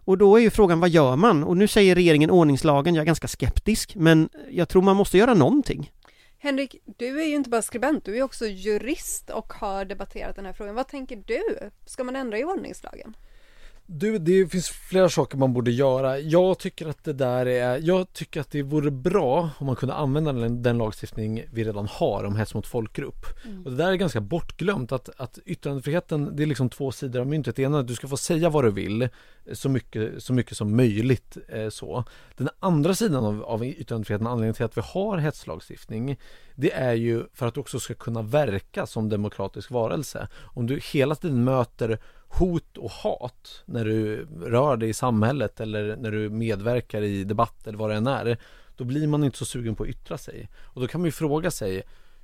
Och 0.06 0.18
då 0.18 0.38
är 0.38 0.42
ju 0.42 0.50
frågan 0.50 0.80
vad 0.80 0.90
gör 0.90 1.16
man? 1.16 1.44
Och 1.44 1.58
nu 1.58 1.68
säger 1.68 1.96
regeringen 1.96 2.32
ordningslagen, 2.32 2.96
jag 2.96 3.02
är 3.02 3.06
ganska 3.06 3.28
skeptisk 3.28 3.96
men 3.96 4.30
jag 4.50 4.70
tror 4.70 4.82
man 4.82 4.96
måste 4.96 5.18
göra 5.18 5.34
någonting. 5.34 5.92
Henrik, 6.38 6.76
du 6.86 7.22
är 7.22 7.26
ju 7.26 7.36
inte 7.36 7.50
bara 7.50 7.62
skribent, 7.62 8.06
du 8.06 8.18
är 8.18 8.24
också 8.24 8.46
jurist 8.46 9.30
och 9.30 9.54
har 9.54 9.86
debatterat 9.86 10.36
den 10.36 10.46
här 10.46 10.54
frågan. 10.54 10.76
Vad 10.76 10.88
tänker 10.88 11.24
du? 11.28 11.70
Ska 11.86 12.04
man 12.04 12.16
ändra 12.16 12.40
i 12.40 12.44
ordningslagen? 12.44 13.16
Du, 13.92 14.18
det 14.18 14.48
finns 14.48 14.70
flera 14.70 15.10
saker 15.10 15.38
man 15.38 15.54
borde 15.54 15.72
göra. 15.72 16.20
Jag 16.20 16.60
tycker 16.60 16.88
att 16.88 17.04
det 17.04 17.14
där 17.14 17.46
är, 17.46 17.80
jag 17.84 18.14
tycker 18.14 18.42
att 18.42 18.52
det 18.52 18.64
vore 18.64 18.92
bra 18.92 19.50
om 19.60 19.66
man 19.66 19.76
kunde 19.76 19.96
använda 19.96 20.34
den, 20.34 20.64
den 20.64 20.78
lagstiftning 20.78 21.44
vi 21.52 21.64
redan 21.64 21.88
har 21.88 22.24
om 22.24 22.36
hets 22.36 22.54
mot 22.54 22.68
folkgrupp. 22.68 23.26
Och 23.66 23.72
det 23.72 23.78
där 23.78 23.92
är 23.92 23.96
ganska 23.96 24.22
bortglömt 24.22 24.92
att, 24.92 25.10
att 25.18 25.40
yttrandefriheten, 25.46 26.36
det 26.36 26.44
är 26.44 26.48
liksom 26.48 26.70
två 26.70 26.92
sidor 26.92 27.20
av 27.20 27.28
myntet. 27.28 27.56
Det 27.56 27.62
ena 27.62 27.78
är 27.78 27.82
att 27.82 27.88
du 27.88 27.96
ska 27.96 28.08
få 28.08 28.18
säga 28.18 28.50
vad 28.50 28.64
du 28.64 28.72
vill 28.72 29.10
så 29.54 29.70
mycket, 29.70 30.24
så 30.24 30.34
mycket 30.34 30.58
som 30.58 30.76
möjligt 30.76 31.38
eh, 31.48 31.70
så. 31.70 32.04
Den 32.38 32.50
andra 32.60 32.96
sidan 32.96 33.26
av, 33.26 33.44
av 33.44 33.66
yttrandefriheten, 33.66 34.28
anledningen 34.28 34.54
till 34.54 34.66
att 34.66 34.78
vi 34.78 34.82
har 34.86 35.18
hetslagstiftning, 35.18 36.20
det 36.56 36.74
är 36.74 36.94
ju 36.94 37.24
för 37.34 37.48
att 37.48 37.54
du 37.54 37.60
också 37.60 37.80
ska 37.80 37.94
kunna 37.94 38.22
verka 38.22 38.86
som 38.86 39.10
demokratisk 39.10 39.72
varelse. 39.72 40.28
Om 40.54 40.68
du 40.68 40.80
hela 40.92 41.16
tiden 41.16 41.44
möter 41.44 42.00
hot 42.30 42.78
och 42.78 42.92
hat 42.92 43.64
när 43.66 43.86
du 43.86 44.28
rör 44.42 44.78
dig 44.78 44.90
i 44.90 44.94
samhället 44.94 45.60
eller 45.60 45.96
när 45.96 46.12
du 46.12 46.30
medverkar 46.30 47.02
i 47.02 47.24
debatt 47.24 47.68
eller 47.68 47.78
vad 47.78 47.90
det 47.90 47.96
än 47.96 48.08
är, 48.08 48.38
då 48.76 48.84
blir 48.84 49.08
man 49.08 49.24
inte 49.24 49.38
så 49.38 49.46
sugen 49.46 49.76
på 49.76 49.84
att 49.84 49.90
yttra 49.90 50.18
sig. 50.18 50.50
Och 50.64 50.82
då 50.82 50.88
kan 50.88 51.02
man 51.02 51.06
ju 51.06 51.12
fråga 51.12 51.52
sig, 51.52 51.84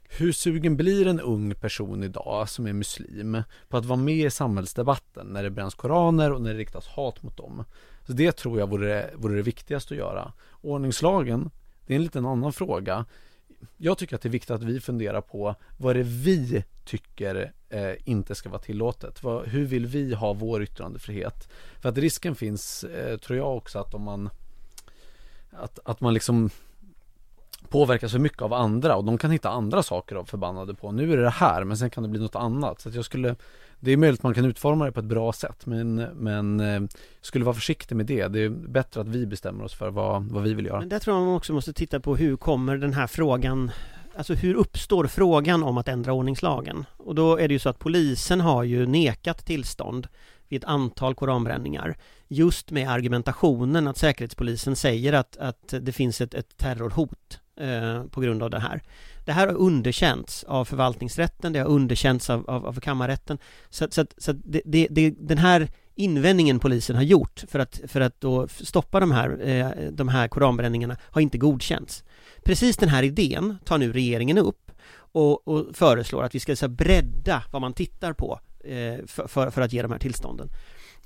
hur 0.09 0.31
sugen 0.31 0.77
blir 0.77 1.07
en 1.07 1.19
ung 1.19 1.55
person 1.55 2.03
idag 2.03 2.49
som 2.49 2.67
är 2.67 2.73
muslim 2.73 3.43
på 3.69 3.77
att 3.77 3.85
vara 3.85 3.99
med 3.99 4.25
i 4.25 4.29
samhällsdebatten 4.29 5.27
när 5.27 5.43
det 5.43 5.49
bränns 5.49 5.75
koraner 5.75 6.31
och 6.31 6.41
när 6.41 6.53
det 6.53 6.59
riktas 6.59 6.87
hat 6.87 7.23
mot 7.23 7.37
dem? 7.37 7.63
Så 8.07 8.13
det 8.13 8.31
tror 8.31 8.59
jag 8.59 8.69
vore, 8.69 9.09
vore 9.15 9.35
det 9.35 9.41
viktigaste 9.41 9.93
att 9.93 9.97
göra. 9.97 10.33
Ordningslagen, 10.61 11.49
det 11.85 11.93
är 11.93 11.95
en 11.95 12.03
liten 12.03 12.25
annan 12.25 12.53
fråga. 12.53 13.05
Jag 13.77 13.97
tycker 13.97 14.15
att 14.15 14.21
det 14.21 14.29
är 14.29 14.31
viktigt 14.31 14.51
att 14.51 14.63
vi 14.63 14.79
funderar 14.79 15.21
på 15.21 15.55
vad 15.77 15.95
det 15.95 15.99
är 15.99 16.03
vi 16.03 16.63
tycker 16.85 17.53
eh, 17.69 17.93
inte 18.03 18.35
ska 18.35 18.49
vara 18.49 18.61
tillåtet. 18.61 19.23
Vad, 19.23 19.47
hur 19.47 19.65
vill 19.65 19.85
vi 19.85 20.13
ha 20.13 20.33
vår 20.33 20.63
yttrandefrihet? 20.63 21.49
För 21.81 21.89
att 21.89 21.97
risken 21.97 22.35
finns, 22.35 22.83
eh, 22.83 23.17
tror 23.17 23.37
jag 23.37 23.57
också, 23.57 23.79
att 23.79 23.93
om 23.93 24.01
man 24.01 24.29
att, 25.51 25.79
att 25.85 26.01
man 26.01 26.13
liksom 26.13 26.49
påverkas 27.69 28.11
för 28.11 28.19
mycket 28.19 28.41
av 28.41 28.53
andra 28.53 28.95
och 28.95 29.03
de 29.03 29.17
kan 29.17 29.31
hitta 29.31 29.49
andra 29.49 29.83
saker 29.83 30.15
att 30.15 30.29
förbannade 30.29 30.73
på. 30.73 30.91
Nu 30.91 31.13
är 31.13 31.17
det 31.17 31.23
det 31.23 31.29
här 31.29 31.63
men 31.63 31.77
sen 31.77 31.89
kan 31.89 32.03
det 32.03 32.09
bli 32.09 32.19
något 32.19 32.35
annat. 32.35 32.81
Så 32.81 32.89
att 32.89 32.95
jag 32.95 33.05
skulle 33.05 33.35
det 33.85 33.91
är 33.91 33.97
möjligt 33.97 34.19
att 34.19 34.23
man 34.23 34.33
kan 34.33 34.45
utforma 34.45 34.85
det 34.85 34.91
på 34.91 34.99
ett 34.99 35.05
bra 35.05 35.33
sätt 35.33 35.65
men, 35.65 35.95
men 35.95 36.59
eh, 36.59 36.81
skulle 37.21 37.45
vara 37.45 37.55
försiktig 37.55 37.95
med 37.95 38.05
det. 38.05 38.27
Det 38.27 38.39
är 38.39 38.49
bättre 38.49 39.01
att 39.01 39.07
vi 39.07 39.25
bestämmer 39.25 39.63
oss 39.63 39.73
för 39.73 39.89
vad, 39.89 40.23
vad 40.23 40.43
vi 40.43 40.53
vill 40.53 40.65
göra. 40.65 40.79
Men 40.79 40.89
där 40.89 40.99
tror 40.99 41.17
jag 41.17 41.25
man 41.25 41.35
också 41.35 41.53
måste 41.53 41.73
titta 41.73 41.99
på 41.99 42.15
hur 42.15 42.37
kommer 42.37 42.77
den 42.77 42.93
här 42.93 43.07
frågan 43.07 43.71
Alltså 44.17 44.33
hur 44.33 44.55
uppstår 44.55 45.07
frågan 45.07 45.63
om 45.63 45.77
att 45.77 45.87
ändra 45.87 46.13
ordningslagen? 46.13 46.85
Och 46.97 47.15
då 47.15 47.37
är 47.37 47.47
det 47.47 47.53
ju 47.53 47.59
så 47.59 47.69
att 47.69 47.79
polisen 47.79 48.41
har 48.41 48.63
ju 48.63 48.85
nekat 48.85 49.45
tillstånd 49.45 50.07
vid 50.47 50.63
ett 50.63 50.69
antal 50.69 51.15
koranbränningar 51.15 51.97
just 52.27 52.71
med 52.71 52.89
argumentationen 52.89 53.87
att 53.87 53.97
Säkerhetspolisen 53.97 54.75
säger 54.75 55.13
att, 55.13 55.37
att 55.37 55.73
det 55.81 55.91
finns 55.91 56.21
ett, 56.21 56.33
ett 56.33 56.57
terrorhot 56.57 57.39
eh, 57.57 58.03
på 58.03 58.21
grund 58.21 58.43
av 58.43 58.49
det 58.49 58.59
här. 58.59 58.81
Det 59.25 59.31
här 59.31 59.47
har 59.47 59.53
underkänts 59.53 60.43
av 60.43 60.65
förvaltningsrätten, 60.65 61.53
det 61.53 61.59
har 61.59 61.67
underkänts 61.67 62.29
av, 62.29 62.49
av, 62.49 62.65
av 62.65 62.79
kammarrätten. 62.79 63.37
Så, 63.69 63.87
så, 63.91 64.05
så 64.17 64.31
det, 64.31 64.61
det, 64.65 64.87
det, 64.91 65.09
den 65.09 65.37
här 65.37 65.67
invändningen 65.95 66.59
polisen 66.59 66.95
har 66.95 67.03
gjort 67.03 67.43
för 67.47 67.59
att, 67.59 67.81
för 67.87 68.01
att 68.01 68.21
då 68.21 68.47
stoppa 68.47 68.99
de 68.99 69.11
här, 69.11 69.47
eh, 69.47 69.91
de 69.91 70.07
här 70.07 70.27
koranbränningarna 70.27 70.97
har 71.01 71.21
inte 71.21 71.37
godkänts. 71.37 72.03
Precis 72.43 72.77
den 72.77 72.89
här 72.89 73.03
idén 73.03 73.57
tar 73.65 73.77
nu 73.77 73.93
regeringen 73.93 74.37
upp 74.37 74.71
och, 74.95 75.47
och 75.47 75.75
föreslår 75.75 76.23
att 76.23 76.35
vi 76.35 76.39
ska 76.39 76.55
så 76.55 76.67
bredda 76.67 77.43
vad 77.51 77.61
man 77.61 77.73
tittar 77.73 78.13
på 78.13 78.39
eh, 78.63 79.05
för, 79.07 79.27
för, 79.27 79.49
för, 79.49 79.61
att 79.61 79.73
ge 79.73 79.81
de 79.81 79.91
här 79.91 79.99
tillstånden. 79.99 80.49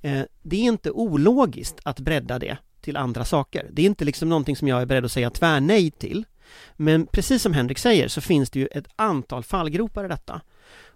Eh, 0.02 0.22
det 0.42 0.56
är 0.56 0.64
inte 0.64 0.92
ologiskt 0.92 1.80
att 1.84 2.00
bredda 2.00 2.40
det 2.40 2.58
till 2.82 2.98
andra 2.98 3.26
saker. 3.26 3.68
Det 3.72 3.82
är 3.82 3.86
inte 3.86 4.06
liksom 4.06 4.30
någonting 4.30 4.56
som 4.56 4.68
jag 4.68 4.82
är 4.82 4.86
beredd 4.86 5.06
att 5.06 5.12
säga 5.12 5.30
tvärnej 5.30 5.92
till. 5.92 6.26
Men 6.76 7.06
precis 7.06 7.42
som 7.42 7.54
Henrik 7.54 7.78
säger 7.78 8.08
så 8.08 8.22
finns 8.22 8.50
det 8.50 8.60
ju 8.60 8.68
ett 8.68 8.88
antal 8.96 9.44
fallgropar 9.44 10.06
i 10.06 10.08
detta. 10.08 10.42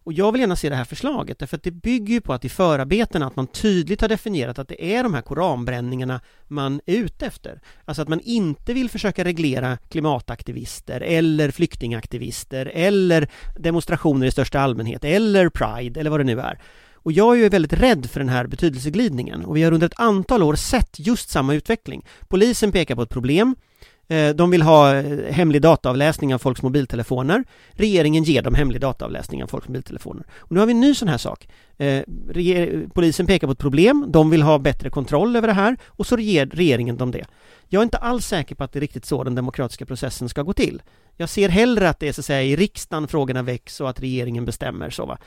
Och 0.06 0.14
jag 0.14 0.32
vill 0.32 0.42
gärna 0.42 0.56
se 0.56 0.70
det 0.70 0.76
här 0.76 0.84
förslaget 0.84 1.40
därför 1.40 1.58
att 1.58 1.64
det 1.64 1.72
bygger 1.72 2.14
ju 2.14 2.22
på 2.22 2.34
att 2.34 2.46
i 2.46 2.50
förarbetena 2.50 3.28
att 3.28 3.36
man 3.36 3.48
tydligt 3.48 4.02
har 4.02 4.10
definierat 4.10 4.60
att 4.60 4.68
det 4.68 4.96
är 4.96 5.04
de 5.04 5.14
här 5.14 5.22
koranbränningarna 5.22 6.22
man 6.48 6.82
är 6.86 6.96
ute 6.96 7.26
efter. 7.26 7.62
Alltså 7.86 8.02
att 8.02 8.08
man 8.08 8.20
inte 8.20 8.74
vill 8.74 8.90
försöka 8.90 9.24
reglera 9.24 9.78
klimataktivister 9.90 11.02
eller 11.02 11.52
flyktingaktivister 11.52 12.72
eller 12.74 13.28
demonstrationer 13.60 14.28
i 14.28 14.32
största 14.32 14.60
allmänhet 14.60 15.04
eller 15.04 15.50
Pride 15.50 16.00
eller 16.00 16.10
vad 16.10 16.20
det 16.20 16.24
nu 16.24 16.40
är. 16.40 16.60
Och 16.94 17.12
jag 17.12 17.36
är 17.36 17.44
ju 17.44 17.50
väldigt 17.50 17.74
rädd 17.74 18.10
för 18.10 18.20
den 18.20 18.30
här 18.30 18.48
betydelseglidningen 18.48 19.46
och 19.46 19.58
vi 19.58 19.64
har 19.64 19.72
under 19.72 19.88
ett 19.88 20.00
antal 20.00 20.44
år 20.44 20.56
sett 20.56 21.00
just 21.00 21.30
samma 21.30 21.54
utveckling. 21.54 22.06
Polisen 22.28 22.72
pekar 22.72 22.96
på 22.96 23.02
ett 23.02 23.10
problem 23.10 23.56
Eh, 24.08 24.30
de 24.30 24.52
vill 24.52 24.62
ha 24.62 24.96
eh, 24.96 25.34
hemlig 25.34 25.62
dataavläsning 25.62 26.34
av 26.34 26.40
folks 26.40 26.62
mobiltelefoner. 26.62 27.44
Regeringen 27.72 28.24
ger 28.24 28.42
dem 28.42 28.56
hemlig 28.56 28.82
dataavläsning 28.82 29.44
av 29.44 29.48
folks 29.48 29.68
mobiltelefoner. 29.68 30.26
Och 30.38 30.52
nu 30.52 30.60
har 30.60 30.68
vi 30.68 30.74
en 30.74 30.80
ny 30.80 30.96
sån 30.96 31.08
här 31.08 31.18
sak. 31.18 31.48
Eh, 31.78 32.04
polisen 32.94 33.26
pekar 33.26 33.48
på 33.48 33.52
ett 33.52 33.60
problem, 33.60 34.06
de 34.08 34.30
vill 34.30 34.42
ha 34.42 34.60
bättre 34.60 34.90
kontroll 34.90 35.36
över 35.36 35.48
det 35.48 35.54
här 35.54 35.78
och 35.88 36.08
så 36.08 36.18
ger 36.20 36.46
regeringen 36.46 36.98
dem 36.98 37.12
det. 37.12 37.26
Jag 37.68 37.80
är 37.80 37.84
inte 37.84 37.98
alls 37.98 38.28
säker 38.28 38.56
på 38.56 38.64
att 38.64 38.72
det 38.72 38.80
är 38.80 38.82
riktigt 38.82 39.06
så 39.06 39.24
den 39.24 39.36
demokratiska 39.36 39.86
processen 39.86 40.30
ska 40.30 40.42
gå 40.42 40.54
till. 40.54 40.82
Jag 41.18 41.30
ser 41.30 41.50
hellre 41.50 41.90
att 41.90 42.00
det 42.00 42.08
är 42.08 42.14
så 42.14 42.22
att 42.22 42.26
säga 42.26 42.44
i 42.44 42.56
riksdagen 42.56 43.08
frågorna 43.08 43.42
väcks 43.42 43.82
och 43.82 43.90
att 43.90 44.00
regeringen 44.00 44.46
bestämmer 44.46 44.90
så 44.90 45.06
va. 45.06 45.18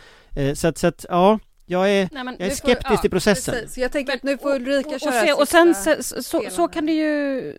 Så 0.55 0.69
att, 0.69 0.79
så 0.79 0.87
att 0.87 1.07
ja, 1.09 1.39
jag 1.67 1.91
är, 1.91 2.09
Nej, 2.13 2.37
jag 2.39 2.49
är 2.49 2.55
skeptisk 2.55 2.89
får, 2.89 2.97
till 2.97 3.11
processen. 3.11 3.55
Precis. 3.55 3.79
Jag 3.79 3.93
tänker 3.93 4.15
att 4.15 4.23
nu 4.23 4.39
får 4.39 4.55
Ulrika 4.55 4.99
köra 4.99 5.21
och, 5.21 5.27
se, 5.27 5.33
och 5.33 5.49
sen 5.49 5.75
så, 5.75 6.23
så, 6.23 6.43
så, 6.51 6.69
kan 6.69 6.87
det 6.87 6.93
ju 6.93 7.55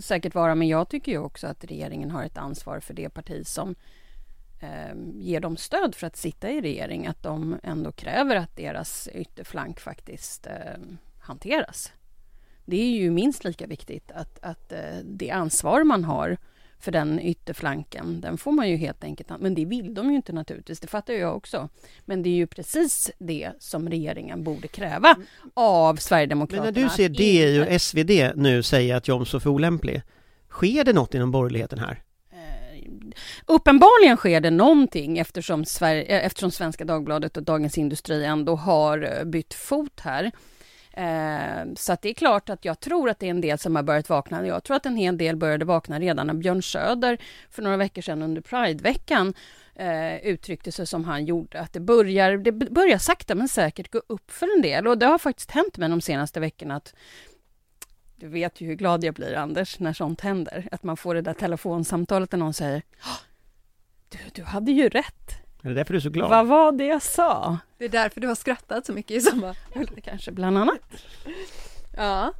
säkert 0.00 0.34
vara, 0.34 0.54
men 0.54 0.68
jag 0.68 0.88
tycker 0.88 1.12
ju 1.12 1.18
också 1.18 1.46
att 1.46 1.64
regeringen 1.64 2.10
har 2.10 2.24
ett 2.24 2.38
ansvar 2.38 2.80
för 2.80 2.94
det 2.94 3.10
parti 3.10 3.46
som 3.46 3.74
eh, 4.60 4.96
ger 5.14 5.40
dem 5.40 5.56
stöd 5.56 5.94
för 5.94 6.06
att 6.06 6.16
sitta 6.16 6.50
i 6.50 6.60
regering, 6.60 7.06
att 7.06 7.22
de 7.22 7.58
ändå 7.62 7.92
kräver 7.92 8.36
att 8.36 8.56
deras 8.56 9.08
ytterflank 9.14 9.80
faktiskt 9.80 10.46
eh, 10.46 10.52
hanteras. 11.20 11.92
Det 12.64 12.76
är 12.76 12.90
ju 12.90 13.10
minst 13.10 13.44
lika 13.44 13.66
viktigt 13.66 14.10
att, 14.10 14.38
att 14.42 14.72
eh, 14.72 14.98
det 15.04 15.30
ansvar 15.30 15.84
man 15.84 16.04
har 16.04 16.36
för 16.80 16.92
den 16.92 17.20
ytterflanken, 17.20 18.20
den 18.20 18.38
får 18.38 18.52
man 18.52 18.68
ju 18.68 18.76
helt 18.76 19.04
enkelt... 19.04 19.28
Men 19.38 19.54
det 19.54 19.64
vill 19.64 19.94
de 19.94 20.10
ju 20.10 20.16
inte 20.16 20.32
naturligtvis, 20.32 20.80
det 20.80 20.86
fattar 20.86 21.14
jag 21.14 21.36
också. 21.36 21.68
Men 22.04 22.22
det 22.22 22.28
är 22.28 22.34
ju 22.34 22.46
precis 22.46 23.10
det 23.18 23.52
som 23.58 23.88
regeringen 23.88 24.44
borde 24.44 24.68
kräva 24.68 25.16
av 25.54 25.96
Sverigedemokraterna. 25.96 26.64
Men 26.64 26.74
när 26.74 26.82
du 26.82 26.88
ser 26.88 27.08
DI 27.08 27.60
och 27.60 27.80
SvD 27.80 28.32
nu 28.36 28.62
säga 28.62 28.96
att 28.96 29.08
Jomshof 29.08 29.46
är 29.46 29.50
olämplig, 29.50 30.02
sker 30.50 30.84
det 30.84 30.92
något 30.92 31.14
inom 31.14 31.30
borgerligheten 31.30 31.78
här? 31.78 32.02
Eh, 32.32 32.88
uppenbarligen 33.46 34.16
sker 34.16 34.40
det 34.40 34.50
någonting 34.50 35.18
eftersom, 35.18 35.64
Sverige, 35.64 36.02
eh, 36.02 36.26
eftersom 36.26 36.50
Svenska 36.50 36.84
Dagbladet 36.84 37.36
och 37.36 37.42
Dagens 37.42 37.78
Industri 37.78 38.24
ändå 38.24 38.56
har 38.56 39.18
eh, 39.18 39.24
bytt 39.24 39.54
fot 39.54 40.00
här. 40.00 40.30
Eh, 40.92 41.74
så 41.76 41.92
att 41.92 42.02
det 42.02 42.08
är 42.08 42.14
klart 42.14 42.48
att 42.50 42.64
jag 42.64 42.80
tror 42.80 43.10
att 43.10 43.18
det 43.18 43.26
är 43.26 43.30
en 43.30 43.40
del 43.40 43.58
som 43.58 43.76
har 43.76 43.82
börjat 43.82 44.08
vakna. 44.08 44.46
Jag 44.46 44.64
tror 44.64 44.76
att 44.76 44.86
en 44.86 44.96
hel 44.96 45.18
del 45.18 45.36
började 45.36 45.64
vakna 45.64 46.00
redan 46.00 46.26
när 46.26 46.34
Björn 46.34 46.62
Söder 46.62 47.18
för 47.50 47.62
några 47.62 47.76
veckor 47.76 48.02
sedan 48.02 48.22
under 48.22 48.40
Prideveckan 48.40 49.34
eh, 49.74 50.16
uttryckte 50.16 50.72
sig 50.72 50.86
som 50.86 51.04
han 51.04 51.24
gjorde. 51.24 51.60
Att 51.60 51.72
det 51.72 51.80
börjar, 51.80 52.36
det 52.36 52.52
börjar 52.52 52.98
sakta 52.98 53.34
men 53.34 53.48
säkert 53.48 53.92
gå 53.92 54.02
upp 54.06 54.30
för 54.30 54.56
en 54.56 54.62
del 54.62 54.86
och 54.86 54.98
det 54.98 55.06
har 55.06 55.18
faktiskt 55.18 55.50
hänt 55.50 55.78
med 55.78 55.90
de 55.90 56.00
senaste 56.00 56.40
veckorna 56.40 56.76
att 56.76 56.94
du 58.16 58.28
vet 58.28 58.60
ju 58.60 58.66
hur 58.66 58.74
glad 58.74 59.04
jag 59.04 59.14
blir, 59.14 59.34
Anders, 59.34 59.78
när 59.78 59.92
sånt 59.92 60.20
händer. 60.20 60.68
Att 60.72 60.82
man 60.82 60.96
får 60.96 61.14
det 61.14 61.22
där 61.22 61.34
telefonsamtalet 61.34 62.30
där 62.30 62.38
någon 62.38 62.54
säger 62.54 62.82
du, 64.08 64.18
du 64.32 64.42
hade 64.42 64.72
ju 64.72 64.88
rätt. 64.88 65.49
Är 65.62 65.68
det 65.68 65.74
därför 65.74 65.92
du 65.92 65.98
är 65.98 66.00
så 66.00 66.10
glad? 66.10 66.30
Vad 66.30 66.46
var 66.46 66.72
det 66.72 66.86
jag 66.86 67.02
sa? 67.02 67.58
Det 67.78 67.84
är 67.84 67.88
därför 67.88 68.20
du 68.20 68.28
har 68.28 68.34
skrattat 68.34 68.86
så 68.86 68.92
mycket 68.92 69.10
i 69.10 69.20
sommar. 69.20 69.56
Kanske 70.04 70.32
bland 70.32 70.58
annat. 70.58 70.80
Ja. 71.96 72.32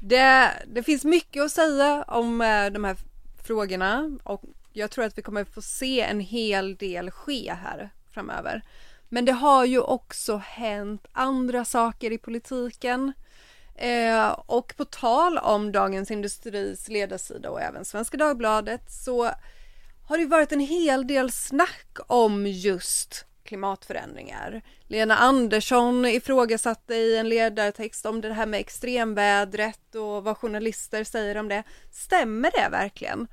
Det, 0.00 0.50
det 0.66 0.82
finns 0.82 1.04
mycket 1.04 1.42
att 1.42 1.50
säga 1.50 2.04
om 2.08 2.40
eh, 2.40 2.66
de 2.66 2.84
här 2.84 2.96
frågorna 3.44 4.18
och 4.22 4.42
jag 4.72 4.90
tror 4.90 5.04
att 5.04 5.18
vi 5.18 5.22
kommer 5.22 5.44
få 5.44 5.62
se 5.62 6.00
en 6.00 6.20
hel 6.20 6.76
del 6.76 7.10
ske 7.10 7.54
här 7.62 7.90
framöver. 8.10 8.62
Men 9.08 9.24
det 9.24 9.32
har 9.32 9.64
ju 9.64 9.80
också 9.80 10.36
hänt 10.36 11.06
andra 11.12 11.64
saker 11.64 12.10
i 12.10 12.18
politiken. 12.18 13.12
Eh, 13.74 14.28
och 14.46 14.74
på 14.76 14.84
tal 14.84 15.38
om 15.38 15.72
Dagens 15.72 16.10
Industris 16.10 16.88
ledarsida 16.88 17.50
och 17.50 17.60
även 17.60 17.84
Svenska 17.84 18.16
Dagbladet 18.16 18.92
så 18.92 19.30
har 20.12 20.18
det 20.18 20.26
varit 20.26 20.52
en 20.52 20.60
hel 20.60 21.06
del 21.06 21.32
snack 21.32 21.96
om 22.06 22.46
just 22.46 23.24
klimatförändringar. 23.44 24.62
Lena 24.86 25.16
Andersson 25.16 26.06
ifrågasatte 26.06 26.94
i 26.94 27.16
en 27.16 27.28
ledartext 27.28 28.06
om 28.06 28.20
det 28.20 28.32
här 28.32 28.46
med 28.46 28.60
extremvädret 28.60 29.94
och 29.94 30.24
vad 30.24 30.36
journalister 30.36 31.04
säger 31.04 31.36
om 31.36 31.48
det. 31.48 31.62
Stämmer 31.90 32.50
det 32.50 32.68
verkligen? 32.70 33.26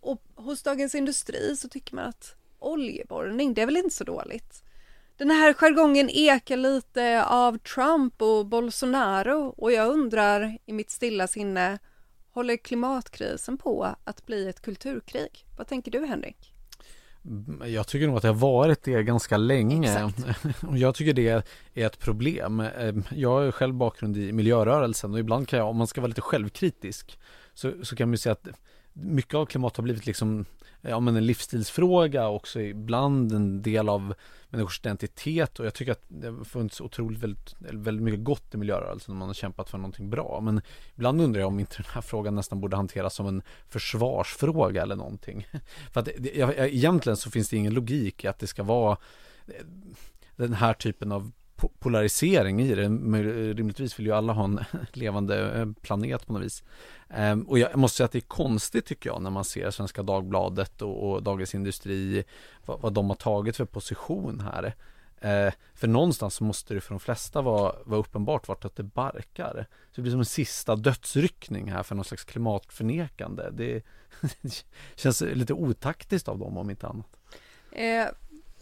Och 0.00 0.22
hos 0.34 0.62
Dagens 0.62 0.94
Industri 0.94 1.56
så 1.56 1.68
tycker 1.68 1.94
man 1.94 2.04
att 2.04 2.34
oljeborrning, 2.58 3.54
det 3.54 3.62
är 3.62 3.66
väl 3.66 3.76
inte 3.76 3.94
så 3.94 4.04
dåligt. 4.04 4.62
Den 5.16 5.30
här 5.30 5.52
jargongen 5.52 6.10
ekar 6.10 6.56
lite 6.56 7.24
av 7.24 7.58
Trump 7.58 8.22
och 8.22 8.46
Bolsonaro 8.46 9.54
och 9.56 9.72
jag 9.72 9.88
undrar 9.88 10.58
i 10.66 10.72
mitt 10.72 10.90
stilla 10.90 11.26
sinne 11.26 11.78
Håller 12.34 12.56
klimatkrisen 12.56 13.58
på 13.58 13.94
att 14.04 14.26
bli 14.26 14.48
ett 14.48 14.62
kulturkrig? 14.62 15.46
Vad 15.56 15.66
tänker 15.66 15.90
du 15.90 16.06
Henrik? 16.06 16.52
Jag 17.66 17.86
tycker 17.86 18.06
nog 18.06 18.16
att 18.16 18.22
det 18.22 18.28
har 18.28 18.34
varit 18.34 18.82
det 18.82 19.02
ganska 19.02 19.36
länge. 19.36 20.12
Och 20.68 20.78
jag 20.78 20.94
tycker 20.94 21.12
det 21.12 21.28
är 21.28 21.42
ett 21.74 21.98
problem. 21.98 22.60
Ehm, 22.60 23.04
jag 23.10 23.30
har 23.30 23.50
själv 23.50 23.74
bakgrund 23.74 24.16
i 24.16 24.32
miljörörelsen 24.32 25.12
och 25.12 25.18
ibland 25.20 25.48
kan 25.48 25.58
jag, 25.58 25.68
om 25.68 25.76
man 25.76 25.86
ska 25.86 26.00
vara 26.00 26.08
lite 26.08 26.20
självkritisk, 26.20 27.18
så, 27.54 27.72
så 27.82 27.96
kan 27.96 28.08
man 28.08 28.12
ju 28.12 28.18
säga 28.18 28.32
att 28.32 28.48
mycket 28.92 29.34
av 29.34 29.46
klimat 29.46 29.76
har 29.76 29.84
blivit 29.84 30.06
liksom 30.06 30.44
ja, 30.82 31.00
men 31.00 31.16
en 31.16 31.26
livsstilsfråga 31.26 32.28
också 32.28 32.60
ibland 32.60 33.32
en 33.32 33.62
del 33.62 33.88
av 33.88 34.14
människors 34.48 34.80
identitet. 34.80 35.60
Och 35.60 35.66
jag 35.66 35.74
tycker 35.74 35.92
att 35.92 36.04
det 36.08 36.30
har 36.30 36.44
funnits 36.44 36.80
otroligt 36.80 37.18
väldigt, 37.18 37.54
väldigt 37.58 38.04
mycket 38.04 38.24
gott 38.24 38.54
i 38.54 38.56
miljörörelsen 38.56 39.16
man 39.16 39.28
har 39.28 39.34
kämpat 39.34 39.70
för 39.70 39.78
någonting 39.78 40.10
bra. 40.10 40.40
Men 40.40 40.60
ibland 40.94 41.20
undrar 41.20 41.40
jag 41.40 41.48
om 41.48 41.60
inte 41.60 41.76
den 41.76 41.92
här 41.92 42.00
frågan 42.00 42.34
nästan 42.34 42.60
borde 42.60 42.76
hanteras 42.76 43.14
som 43.14 43.26
en 43.26 43.42
försvarsfråga 43.68 44.82
eller 44.82 44.96
någonting. 44.96 45.46
För 45.92 46.00
att 46.00 46.08
det, 46.18 46.34
jag, 46.34 46.58
egentligen 46.58 47.16
så 47.16 47.30
finns 47.30 47.48
det 47.48 47.56
ingen 47.56 47.74
logik 47.74 48.24
i 48.24 48.28
att 48.28 48.38
det 48.38 48.46
ska 48.46 48.62
vara 48.62 48.96
den 50.36 50.52
här 50.52 50.74
typen 50.74 51.12
av 51.12 51.32
polarisering 51.68 52.60
i 52.60 52.74
det. 52.74 52.84
Eh, 52.84 53.54
rimligtvis 53.54 53.98
vill 53.98 54.06
ju 54.06 54.12
alla 54.12 54.32
ha 54.32 54.44
en 54.44 54.60
levande 54.92 55.60
eh, 55.60 55.66
planet 55.82 56.26
på 56.26 56.32
något 56.32 56.42
vis. 56.42 56.64
Ehm, 57.08 57.42
och 57.42 57.58
jag 57.58 57.76
måste 57.76 57.96
säga 57.96 58.04
att 58.04 58.12
det 58.12 58.18
är 58.18 58.20
konstigt 58.20 58.86
tycker 58.86 59.10
jag 59.10 59.22
när 59.22 59.30
man 59.30 59.44
ser 59.44 59.70
Svenska 59.70 60.02
Dagbladet 60.02 60.82
och, 60.82 61.10
och 61.10 61.22
Dagens 61.22 61.54
Industri 61.54 62.24
vad, 62.66 62.80
vad 62.80 62.92
de 62.92 63.08
har 63.08 63.16
tagit 63.16 63.56
för 63.56 63.64
position 63.64 64.40
här. 64.40 64.74
Ehm, 65.20 65.52
för 65.74 65.88
någonstans 65.88 66.40
måste 66.40 66.74
det 66.74 66.80
för 66.80 66.94
de 66.94 67.00
flesta 67.00 67.42
vara, 67.42 67.74
vara 67.84 68.00
uppenbart 68.00 68.48
vart 68.48 68.64
att 68.64 68.76
det 68.76 68.82
barkar. 68.82 69.66
Så 69.90 69.96
det 69.96 70.02
blir 70.02 70.12
som 70.12 70.20
en 70.20 70.26
sista 70.26 70.76
dödsryckning 70.76 71.70
här 71.72 71.82
för 71.82 71.94
någon 71.94 72.04
slags 72.04 72.24
klimatförnekande. 72.24 73.50
Det, 73.52 73.82
det 74.40 74.64
känns 74.96 75.20
lite 75.20 75.52
otaktiskt 75.52 76.28
av 76.28 76.38
dem 76.38 76.58
om 76.58 76.70
inte 76.70 76.86
annat. 76.86 77.16
Eh, 77.72 78.06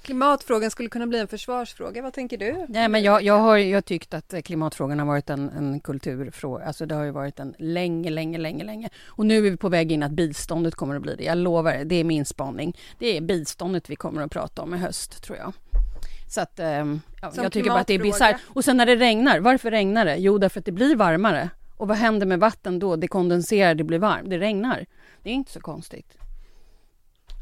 klimatfrågan 0.03 0.71
skulle 0.71 0.89
kunna 0.89 1.07
bli 1.07 1.19
en 1.19 1.29
försvarsfråga, 1.29 2.03
vad 2.03 2.13
tänker 2.13 2.39
du? 2.39 2.67
Nej, 2.69 2.89
men 2.89 3.03
jag, 3.03 3.23
jag 3.23 3.39
har 3.39 3.57
jag 3.57 3.85
tyckt 3.85 4.15
att 4.15 4.35
klimatfrågan 4.45 4.99
har 4.99 5.07
varit 5.07 5.31
en, 5.31 5.51
en 5.51 5.81
kulturfråga. 5.81 6.65
Alltså 6.65 6.87
det 6.87 6.95
har 6.95 7.05
ju 7.05 7.11
varit 7.11 7.41
en 7.41 7.55
länge, 7.59 8.11
länge, 8.11 8.39
länge, 8.39 8.65
länge. 8.65 8.89
Och 9.07 9.27
nu 9.27 9.37
är 9.47 9.51
vi 9.51 9.57
på 9.57 9.69
väg 9.69 9.93
in 9.93 10.03
att 10.03 10.13
biståndet 10.13 10.75
kommer 10.75 10.97
att 10.97 11.03
bli 11.03 11.17
det. 11.17 11.25
Jag 11.25 11.39
lovar, 11.39 11.85
det 11.85 11.95
är 11.95 12.05
min 12.05 12.25
spaning. 12.25 12.77
Det 12.99 13.17
är 13.17 13.21
biståndet 13.21 13.91
vi 13.91 13.97
kommer 13.97 14.23
att 14.23 14.31
prata 14.31 14.63
om 14.63 14.75
i 14.75 14.79
höst, 14.79 15.23
tror 15.23 15.39
jag. 15.39 15.53
Så 16.29 16.41
att, 16.41 16.61
um, 16.61 17.01
ja, 17.23 17.33
jag 17.37 17.53
tycker 17.53 17.71
bara 17.71 17.81
att 17.81 17.87
det 17.87 17.95
är 17.95 17.99
bisarrt. 17.99 18.37
Och 18.47 18.65
sen 18.65 18.77
när 18.77 18.87
det 18.87 18.97
regnar, 18.97 19.41
varför 19.41 19.71
regnar 19.71 20.05
det? 20.05 20.17
Jo, 20.17 20.39
därför 20.39 20.61
att 20.61 20.67
det 20.67 20.73
blir 20.73 20.97
varmare. 20.97 21.51
Och 21.77 21.89
vad 21.89 21.97
händer 21.97 22.27
med 22.27 22.41
vatten 22.41 22.79
då? 22.79 22.97
Det 22.97 23.09
kondenserar, 23.09 23.75
det 23.75 23.85
blir 23.85 23.99
varmt, 23.99 24.31
det 24.31 24.39
regnar. 24.39 24.87
Det 25.23 25.31
är 25.31 25.35
inte 25.35 25.53
så 25.53 25.61
konstigt. 25.61 26.17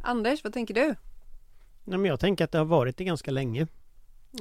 Anders, 0.02 0.44
vad 0.44 0.52
tänker 0.52 0.74
du? 0.74 0.94
Nej, 1.88 1.98
men 1.98 2.08
jag 2.08 2.20
tänker 2.20 2.44
att 2.44 2.52
det 2.52 2.58
har 2.58 2.64
varit 2.64 2.96
det 2.96 3.04
ganska 3.04 3.30
länge. 3.30 3.66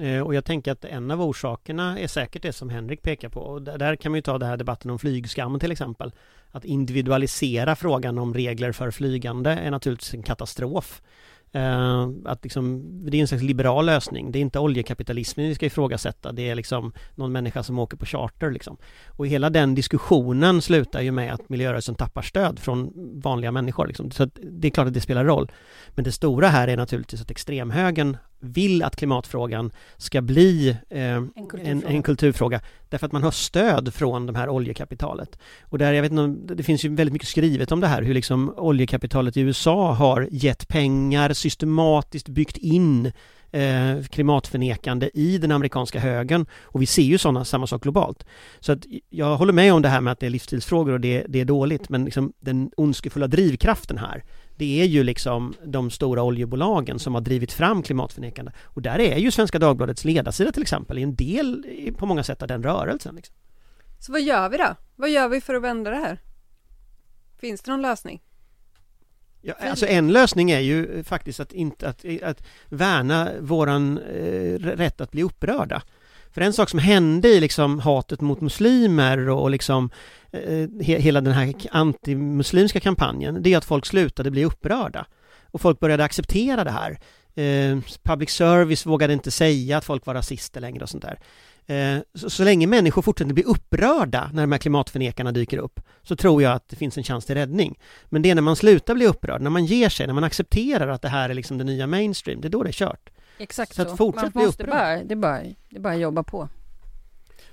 Eh, 0.01 0.21
och 0.21 0.35
jag 0.35 0.45
tänker 0.45 0.71
att 0.71 0.85
en 0.85 1.11
av 1.11 1.21
orsakerna 1.21 1.99
är 1.99 2.07
säkert 2.07 2.41
det 2.41 2.53
som 2.53 2.69
Henrik 2.69 3.01
pekar 3.01 3.29
på. 3.29 3.39
Och 3.39 3.61
där 3.61 3.95
kan 3.95 4.11
man 4.11 4.17
ju 4.17 4.21
ta 4.21 4.37
den 4.37 4.49
här 4.49 4.57
debatten 4.57 4.91
om 4.91 4.99
flygskam 4.99 5.59
till 5.59 5.71
exempel. 5.71 6.11
Att 6.51 6.65
individualisera 6.65 7.75
frågan 7.75 8.17
om 8.17 8.33
regler 8.33 8.71
för 8.71 8.91
flygande 8.91 9.51
är 9.51 9.71
naturligtvis 9.71 10.13
en 10.13 10.23
katastrof. 10.23 11.01
Uh, 11.55 12.09
att 12.25 12.43
liksom, 12.43 12.83
det 13.05 13.17
är 13.17 13.21
en 13.21 13.27
slags 13.27 13.43
liberal 13.43 13.85
lösning. 13.85 14.31
Det 14.31 14.39
är 14.39 14.41
inte 14.41 14.59
oljekapitalismen 14.59 15.47
vi 15.47 15.55
ska 15.55 15.65
ifrågasätta. 15.65 16.31
Det 16.31 16.49
är 16.49 16.55
liksom 16.55 16.93
någon 17.15 17.31
människa 17.31 17.63
som 17.63 17.79
åker 17.79 17.97
på 17.97 18.05
charter. 18.05 18.51
Liksom. 18.51 18.77
Och 19.07 19.27
hela 19.27 19.49
den 19.49 19.75
diskussionen 19.75 20.61
slutar 20.61 21.01
ju 21.01 21.11
med 21.11 21.33
att 21.33 21.49
miljörörelsen 21.49 21.95
tappar 21.95 22.21
stöd 22.21 22.59
från 22.59 22.91
vanliga 23.21 23.51
människor. 23.51 23.87
Liksom. 23.87 24.11
Så 24.11 24.25
det 24.35 24.67
är 24.67 24.71
klart 24.71 24.87
att 24.87 24.93
det 24.93 25.01
spelar 25.01 25.25
roll. 25.25 25.51
Men 25.89 26.03
det 26.03 26.11
stora 26.11 26.47
här 26.47 26.67
är 26.67 26.77
naturligtvis 26.77 27.21
att 27.21 27.31
extremhögern 27.31 28.17
vill 28.39 28.83
att 28.83 28.95
klimatfrågan 28.95 29.71
ska 29.97 30.21
bli 30.21 30.69
eh, 30.89 31.01
en, 31.15 31.29
kulturfråga. 31.49 31.71
En, 31.71 31.83
en, 31.83 32.03
kulturfråga 32.03 32.61
därför 32.89 33.05
att 33.05 33.11
man 33.11 33.23
har 33.23 33.31
stöd 33.31 33.93
från 33.93 34.25
de 34.25 34.35
här 34.35 34.49
oljekapitalet. 34.49 35.39
Och 35.63 35.77
där, 35.77 35.93
jag 35.93 36.01
vet 36.01 36.11
inte, 36.11 36.53
det 36.53 36.63
finns 36.63 36.85
ju 36.85 36.95
väldigt 36.95 37.13
mycket 37.13 37.27
skrivet 37.27 37.71
om 37.71 37.79
det 37.79 37.87
här 37.87 38.01
hur 38.01 38.13
liksom 38.13 38.53
oljekapitalet 38.57 39.37
i 39.37 39.41
USA 39.41 39.93
har 39.93 40.27
gett 40.31 40.67
pengar 40.67 41.33
systematiskt 41.33 42.29
byggt 42.29 42.57
in 42.57 43.11
eh, 43.51 44.03
klimatförnekande 44.09 45.09
i 45.13 45.37
den 45.37 45.51
amerikanska 45.51 45.99
högern 45.99 46.45
och 46.63 46.81
vi 46.81 46.85
ser 46.85 47.03
ju 47.03 47.17
sådana, 47.17 47.45
samma 47.45 47.67
sak 47.67 47.83
globalt. 47.83 48.25
Så 48.59 48.71
att 48.71 48.85
jag 49.09 49.37
håller 49.37 49.53
med 49.53 49.73
om 49.73 49.81
det 49.81 49.89
här 49.89 50.01
med 50.01 50.11
att 50.11 50.19
det 50.19 50.25
är 50.25 50.29
livsstilsfrågor 50.29 50.93
och 50.93 51.01
det, 51.01 51.25
det 51.29 51.41
är 51.41 51.45
dåligt 51.45 51.89
men 51.89 52.05
liksom 52.05 52.33
den 52.39 52.71
ondskefulla 52.77 53.27
drivkraften 53.27 53.97
här 53.97 54.23
det 54.57 54.81
är 54.81 54.85
ju 54.85 55.03
liksom 55.03 55.53
de 55.65 55.91
stora 55.91 56.23
oljebolagen 56.23 56.99
som 56.99 57.13
har 57.13 57.21
drivit 57.21 57.53
fram 57.53 57.83
klimatförnekande. 57.83 58.51
Och 58.63 58.81
där 58.81 58.99
är 58.99 59.17
ju 59.17 59.31
Svenska 59.31 59.59
Dagbladets 59.59 60.05
ledarsida 60.05 60.51
till 60.51 60.61
exempel 60.61 60.97
en 60.97 61.15
del 61.15 61.65
på 61.97 62.05
många 62.05 62.23
sätt 62.23 62.41
av 62.41 62.47
den 62.47 62.63
rörelsen. 62.63 63.15
Liksom. 63.15 63.35
Så 63.99 64.11
vad 64.11 64.21
gör 64.21 64.49
vi 64.49 64.57
då? 64.57 64.75
Vad 64.95 65.09
gör 65.09 65.29
vi 65.29 65.41
för 65.41 65.55
att 65.55 65.63
vända 65.63 65.91
det 65.91 65.97
här? 65.97 66.21
Finns 67.39 67.61
det 67.61 67.71
någon 67.71 67.81
lösning? 67.81 68.21
Ja, 69.47 69.53
alltså 69.59 69.85
en 69.85 70.11
lösning 70.11 70.51
är 70.51 70.59
ju 70.59 71.03
faktiskt 71.03 71.39
att, 71.39 71.53
inte, 71.53 71.89
att, 71.89 72.05
att 72.23 72.43
värna 72.69 73.29
våran 73.39 73.97
eh, 73.97 74.59
rätt 74.59 75.01
att 75.01 75.11
bli 75.11 75.23
upprörda. 75.23 75.81
För 76.33 76.41
en 76.41 76.53
sak 76.53 76.69
som 76.69 76.79
hände 76.79 77.27
i 77.27 77.39
liksom 77.39 77.79
hatet 77.79 78.21
mot 78.21 78.41
muslimer 78.41 79.29
och 79.29 79.49
liksom 79.49 79.89
eh, 80.31 80.69
hela 80.79 81.21
den 81.21 81.33
här 81.33 81.53
antimuslimska 81.71 82.79
kampanjen, 82.79 83.43
det 83.43 83.53
är 83.53 83.57
att 83.57 83.65
folk 83.65 83.85
slutade 83.85 84.31
bli 84.31 84.45
upprörda. 84.45 85.05
Och 85.51 85.61
folk 85.61 85.79
började 85.79 86.03
acceptera 86.03 86.63
det 86.63 86.71
här. 86.71 86.99
Eh, 87.35 87.79
public 88.03 88.29
service 88.29 88.85
vågade 88.85 89.13
inte 89.13 89.31
säga 89.31 89.77
att 89.77 89.85
folk 89.85 90.05
var 90.05 90.13
rasister 90.13 90.61
längre 90.61 90.83
och 90.83 90.89
sånt 90.89 91.03
där. 91.03 91.19
Eh, 91.69 91.99
så, 92.13 92.29
så, 92.29 92.43
länge 92.43 92.67
människor 92.67 93.01
fortsätter 93.01 93.33
bli 93.33 93.43
upprörda 93.43 94.29
när 94.33 94.43
de 94.43 94.51
här 94.51 94.59
klimatförnekarna 94.59 95.31
dyker 95.31 95.57
upp 95.57 95.79
så 96.01 96.15
tror 96.15 96.43
jag 96.43 96.53
att 96.53 96.69
det 96.69 96.75
finns 96.75 96.97
en 96.97 97.03
chans 97.03 97.25
till 97.25 97.35
räddning. 97.35 97.79
Men 98.05 98.21
det 98.21 98.29
är 98.29 98.35
när 98.35 98.41
man 98.41 98.55
slutar 98.55 98.95
bli 98.95 99.07
upprörd, 99.07 99.41
när 99.41 99.49
man 99.49 99.65
ger 99.65 99.89
sig, 99.89 100.07
när 100.07 100.13
man 100.13 100.23
accepterar 100.23 100.87
att 100.87 101.01
det 101.01 101.09
här 101.09 101.29
är 101.29 101.33
liksom 101.33 101.57
det 101.57 101.63
nya 101.63 101.87
mainstream, 101.87 102.41
det 102.41 102.47
är 102.47 102.49
då 102.49 102.63
det 102.63 102.69
är 102.69 102.73
kört. 102.73 103.09
Exakt 103.37 103.75
så. 103.75 103.85
så. 103.85 103.97
Fortsätt 103.97 104.35
Man 104.35 104.45
måste 104.45 104.63
bara, 104.63 105.03
det 105.03 105.13
är 105.13 105.15
bara, 105.15 105.39
det 105.69 105.75
är 105.75 105.79
bara 105.79 105.93
att 105.93 105.99
jobba 105.99 106.23
på. 106.23 106.49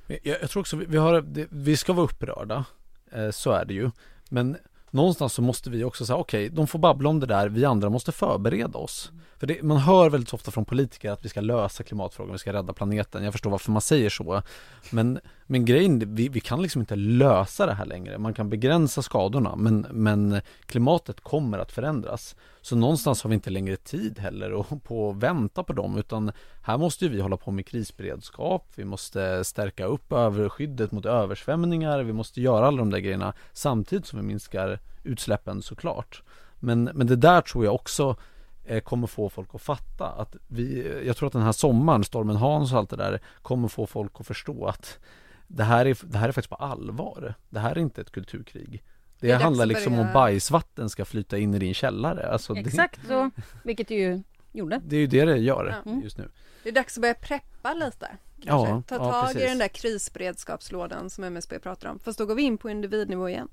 Jag, 0.06 0.20
jag 0.42 0.50
tror 0.50 0.60
också 0.60 0.76
vi, 0.76 0.84
vi 0.86 0.96
har, 0.96 1.24
vi 1.50 1.76
ska 1.76 1.92
vara 1.92 2.04
upprörda. 2.04 2.64
Eh, 3.12 3.30
så 3.30 3.50
är 3.52 3.64
det 3.64 3.74
ju. 3.74 3.90
Men 4.28 4.56
någonstans 4.94 5.32
så 5.32 5.42
måste 5.42 5.70
vi 5.70 5.84
också 5.84 6.06
säga 6.06 6.16
okej, 6.16 6.46
okay, 6.46 6.56
de 6.56 6.66
får 6.66 6.78
babbla 6.78 7.08
om 7.08 7.20
det 7.20 7.26
där, 7.26 7.48
vi 7.48 7.64
andra 7.64 7.90
måste 7.90 8.12
förbereda 8.12 8.78
oss. 8.78 9.12
För 9.38 9.46
det, 9.46 9.62
man 9.62 9.76
hör 9.76 10.10
väldigt 10.10 10.32
ofta 10.34 10.50
från 10.50 10.64
politiker 10.64 11.10
att 11.10 11.24
vi 11.24 11.28
ska 11.28 11.40
lösa 11.40 11.82
klimatfrågan, 11.82 12.32
vi 12.32 12.38
ska 12.38 12.52
rädda 12.52 12.72
planeten. 12.72 13.24
Jag 13.24 13.32
förstår 13.32 13.50
varför 13.50 13.72
man 13.72 13.82
säger 13.82 14.10
så. 14.10 14.42
Men, 14.90 15.20
men 15.46 15.64
grejen, 15.64 16.14
vi, 16.14 16.28
vi 16.28 16.40
kan 16.40 16.62
liksom 16.62 16.80
inte 16.80 16.96
lösa 16.96 17.66
det 17.66 17.74
här 17.74 17.86
längre. 17.86 18.18
Man 18.18 18.34
kan 18.34 18.50
begränsa 18.50 19.02
skadorna, 19.02 19.56
men, 19.56 19.86
men 19.90 20.40
klimatet 20.66 21.20
kommer 21.20 21.58
att 21.58 21.72
förändras. 21.72 22.36
Så 22.60 22.76
någonstans 22.76 23.22
har 23.22 23.30
vi 23.30 23.34
inte 23.34 23.50
längre 23.50 23.76
tid 23.76 24.18
heller 24.18 24.52
och 24.52 24.66
på 24.84 25.10
att 25.10 25.16
vänta 25.16 25.62
på 25.62 25.72
dem, 25.72 25.98
utan 25.98 26.32
här 26.62 26.78
måste 26.78 27.08
vi 27.08 27.20
hålla 27.20 27.36
på 27.36 27.50
med 27.50 27.66
krisberedskap, 27.66 28.72
vi 28.74 28.84
måste 28.84 29.44
stärka 29.44 29.84
upp 29.84 30.12
överskyddet 30.12 30.92
mot 30.92 31.06
översvämningar, 31.06 32.02
vi 32.02 32.12
måste 32.12 32.40
göra 32.40 32.66
alla 32.66 32.78
de 32.78 32.90
där 32.90 32.98
grejerna 32.98 33.32
samtidigt 33.52 34.06
som 34.06 34.18
vi 34.18 34.26
minskar 34.26 34.80
utsläppen 35.02 35.62
såklart. 35.62 36.22
Men, 36.60 36.84
men 36.94 37.06
det 37.06 37.16
där 37.16 37.40
tror 37.40 37.64
jag 37.64 37.74
också 37.74 38.16
eh, 38.64 38.80
kommer 38.80 39.06
få 39.06 39.28
folk 39.28 39.54
att 39.54 39.62
fatta 39.62 40.06
att 40.06 40.36
vi, 40.48 40.92
jag 41.06 41.16
tror 41.16 41.26
att 41.26 41.32
den 41.32 41.42
här 41.42 41.52
sommaren, 41.52 42.04
stormen 42.04 42.36
Hans 42.36 42.72
och 42.72 42.78
allt 42.78 42.90
det 42.90 42.96
där 42.96 43.20
kommer 43.42 43.68
få 43.68 43.86
folk 43.86 44.12
att 44.20 44.26
förstå 44.26 44.66
att 44.66 44.98
det 45.46 45.64
här 45.64 45.86
är, 45.86 45.96
det 46.02 46.18
här 46.18 46.28
är 46.28 46.32
faktiskt 46.32 46.50
på 46.50 46.56
allvar. 46.56 47.34
Det 47.50 47.60
här 47.60 47.70
är 47.70 47.78
inte 47.78 48.00
ett 48.00 48.10
kulturkrig. 48.10 48.82
Det, 49.20 49.26
det 49.26 49.34
handlar 49.34 49.66
liksom 49.66 49.98
om 49.98 50.12
bajsvatten 50.12 50.90
ska 50.90 51.04
flyta 51.04 51.38
in 51.38 51.54
i 51.54 51.58
din 51.58 51.74
källare. 51.74 52.28
Alltså 52.28 52.56
Exakt 52.56 53.00
det, 53.02 53.08
så, 53.08 53.30
vilket 53.64 53.88
det 53.88 53.94
ju 53.94 54.22
gjorde. 54.52 54.80
Det 54.84 54.96
är 54.96 55.00
ju 55.00 55.06
det 55.06 55.24
det 55.24 55.36
gör 55.36 55.82
ja. 55.84 56.00
just 56.02 56.18
nu. 56.18 56.28
Det 56.62 56.68
är 56.68 56.72
dags 56.72 56.98
att 56.98 57.00
börja 57.00 57.14
preppa 57.14 57.74
lite. 57.74 58.08
Ja, 58.36 58.82
Ta 58.86 58.98
tag 58.98 59.30
ja, 59.34 59.40
i 59.40 59.44
den 59.44 59.58
där 59.58 59.68
krisberedskapslådan 59.68 61.10
som 61.10 61.24
MSB 61.24 61.58
pratar 61.58 61.88
om. 61.88 61.98
Fast 61.98 62.18
då 62.18 62.26
går 62.26 62.34
vi 62.34 62.42
in 62.42 62.58
på 62.58 62.70
individnivå 62.70 63.28
igen. 63.28 63.48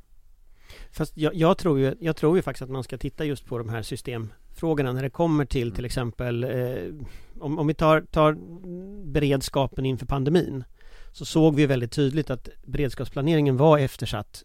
Fast 0.91 1.17
jag, 1.17 1.36
jag, 1.36 1.58
tror 1.58 1.80
ju, 1.80 1.95
jag 1.99 2.15
tror 2.15 2.36
ju 2.36 2.41
faktiskt 2.41 2.62
att 2.62 2.69
man 2.69 2.84
ska 2.84 2.97
titta 2.97 3.25
just 3.25 3.45
på 3.45 3.58
de 3.58 3.69
här 3.69 3.82
systemfrågorna 3.82 4.91
när 4.91 5.01
det 5.01 5.10
kommer 5.10 5.45
till 5.45 5.67
mm. 5.67 5.75
till 5.75 5.86
exempel 5.86 6.43
eh, 6.43 6.93
om, 7.39 7.60
om 7.60 7.67
vi 7.67 7.73
tar, 7.73 8.01
tar 8.01 8.38
beredskapen 9.06 9.86
inför 9.86 10.06
pandemin 10.06 10.63
så 11.12 11.26
såg 11.26 11.56
vi 11.56 11.65
väldigt 11.65 11.91
tydligt 11.91 12.30
att 12.30 12.50
beredskapsplaneringen 12.63 13.58
var 13.58 13.78
eftersatt, 13.78 14.43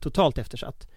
totalt 0.00 0.38
eftersatt. 0.38 0.88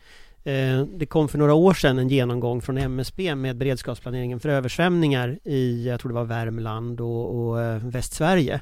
Eh, 0.43 0.83
det 0.95 1.05
kom 1.05 1.27
för 1.27 1.37
några 1.37 1.53
år 1.53 1.73
sedan 1.73 1.99
en 1.99 2.09
genomgång 2.09 2.61
från 2.61 2.77
MSB 2.77 3.35
med 3.35 3.57
beredskapsplaneringen 3.57 4.39
för 4.39 4.49
översvämningar 4.49 5.39
i, 5.43 5.87
jag 5.87 5.99
tror 5.99 6.09
det 6.09 6.15
var 6.15 6.25
Värmland 6.25 7.01
och, 7.01 7.49
och 7.49 7.61
eh, 7.61 7.87
Västsverige 7.87 8.61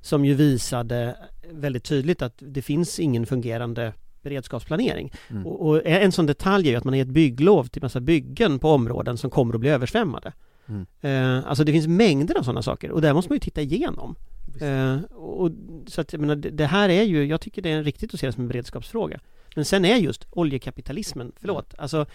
som 0.00 0.24
ju 0.24 0.34
visade 0.34 1.16
väldigt 1.50 1.84
tydligt 1.84 2.22
att 2.22 2.34
det 2.38 2.62
finns 2.62 2.98
ingen 2.98 3.26
fungerande 3.26 3.92
beredskapsplanering. 4.22 5.12
Mm. 5.30 5.46
Och, 5.46 5.68
och, 5.68 5.86
en 5.86 6.12
sån 6.12 6.26
detalj 6.26 6.68
är 6.68 6.70
ju 6.70 6.76
att 6.76 6.84
man 6.84 6.94
har 6.94 6.98
gett 6.98 7.08
bygglov 7.08 7.64
till 7.64 7.82
massa 7.82 8.00
byggen 8.00 8.58
på 8.58 8.70
områden 8.70 9.18
som 9.18 9.30
kommer 9.30 9.54
att 9.54 9.60
bli 9.60 9.70
översvämmade. 9.70 10.32
Mm. 10.66 10.86
Eh, 11.00 11.48
alltså 11.48 11.64
det 11.64 11.72
finns 11.72 11.86
mängder 11.86 12.38
av 12.38 12.42
sådana 12.42 12.62
saker 12.62 12.90
och 12.90 13.00
där 13.00 13.12
måste 13.12 13.30
man 13.30 13.36
ju 13.36 13.40
titta 13.40 13.60
igenom. 13.60 14.16
Eh, 14.60 15.02
och, 15.14 15.50
så 15.86 16.00
att 16.00 16.12
jag 16.12 16.20
menar, 16.20 16.36
det, 16.36 16.50
det 16.50 16.66
här 16.66 16.88
är 16.88 17.02
ju, 17.02 17.24
jag 17.24 17.40
tycker 17.40 17.62
det 17.62 17.70
är 17.70 17.82
riktigt 17.82 18.14
att 18.14 18.20
se 18.20 18.26
det 18.26 18.32
som 18.32 18.42
en 18.42 18.48
beredskapsfråga. 18.48 19.20
Men 19.54 19.64
sen 19.64 19.84
är 19.84 19.96
just 19.96 20.26
oljekapitalismen, 20.30 21.32
förlåt, 21.40 21.74
mm. 21.74 21.82
alltså 21.82 22.06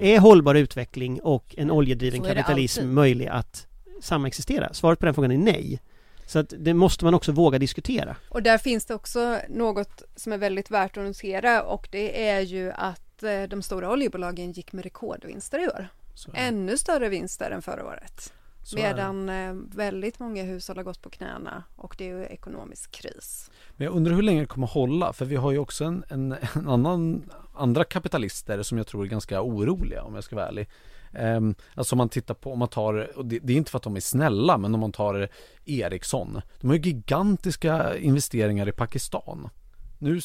är 0.00 0.18
hållbar 0.18 0.54
utveckling 0.54 1.20
och 1.20 1.54
en 1.58 1.70
oljedriven 1.70 2.22
kapitalism 2.22 2.88
möjlig 2.88 3.26
att 3.26 3.66
samexistera? 4.00 4.72
Svaret 4.72 4.98
på 4.98 5.04
den 5.06 5.14
frågan 5.14 5.30
är 5.30 5.38
nej. 5.38 5.80
Så 6.26 6.38
att 6.38 6.54
det 6.58 6.74
måste 6.74 7.04
man 7.04 7.14
också 7.14 7.32
våga 7.32 7.58
diskutera. 7.58 8.16
Och 8.28 8.42
där 8.42 8.58
finns 8.58 8.84
det 8.84 8.94
också 8.94 9.38
något 9.48 10.02
som 10.16 10.32
är 10.32 10.38
väldigt 10.38 10.70
värt 10.70 10.96
att 10.96 11.04
notera 11.04 11.62
och 11.62 11.88
det 11.92 12.28
är 12.28 12.40
ju 12.40 12.72
att 12.72 13.22
eh, 13.22 13.42
de 13.42 13.62
stora 13.62 13.92
oljebolagen 13.92 14.52
gick 14.52 14.72
med 14.72 14.84
rekordvinster 14.84 15.64
i 15.64 15.68
år. 15.68 15.88
Ännu 16.34 16.78
större 16.78 17.08
vinster 17.08 17.50
än 17.50 17.62
förra 17.62 17.86
året. 17.86 18.32
Så 18.68 18.76
Medan 18.76 19.28
eh, 19.28 19.54
väldigt 19.54 20.18
många 20.18 20.42
hushåll 20.42 20.76
har 20.76 20.84
gått 20.84 21.02
på 21.02 21.10
knäna 21.10 21.64
och 21.76 21.94
det 21.98 22.10
är 22.10 22.16
ju 22.16 22.24
ekonomisk 22.24 22.90
kris. 22.90 23.50
Men 23.76 23.84
jag 23.84 23.94
undrar 23.94 24.14
hur 24.14 24.22
länge 24.22 24.40
det 24.40 24.46
kommer 24.46 24.66
hålla 24.66 25.12
för 25.12 25.24
vi 25.24 25.36
har 25.36 25.52
ju 25.52 25.58
också 25.58 25.84
en, 25.84 26.04
en, 26.08 26.34
en 26.54 26.68
annan 26.68 27.30
andra 27.54 27.84
kapitalister 27.84 28.62
som 28.62 28.78
jag 28.78 28.86
tror 28.86 29.04
är 29.04 29.08
ganska 29.08 29.42
oroliga 29.42 30.02
om 30.02 30.14
jag 30.14 30.24
ska 30.24 30.36
vara 30.36 30.48
ärlig. 30.48 30.68
Um, 31.12 31.54
alltså 31.74 31.94
om 31.94 31.98
man 31.98 32.08
tittar 32.08 32.34
på, 32.34 32.52
om 32.52 32.58
man 32.58 32.68
tar, 32.68 33.18
och 33.18 33.26
det, 33.26 33.38
det, 33.38 33.52
är 33.52 33.56
inte 33.56 33.70
för 33.70 33.76
att 33.76 33.82
de 33.82 33.96
är 33.96 34.00
snälla, 34.00 34.58
men 34.58 34.74
om 34.74 34.80
man 34.80 34.92
tar 34.92 35.28
Ericsson. 35.64 36.40
De 36.60 36.66
har 36.66 36.76
ju 36.76 36.82
gigantiska 36.82 37.96
investeringar 37.96 38.68
i 38.68 38.72
Pakistan. 38.72 39.48
Nu, 39.98 40.20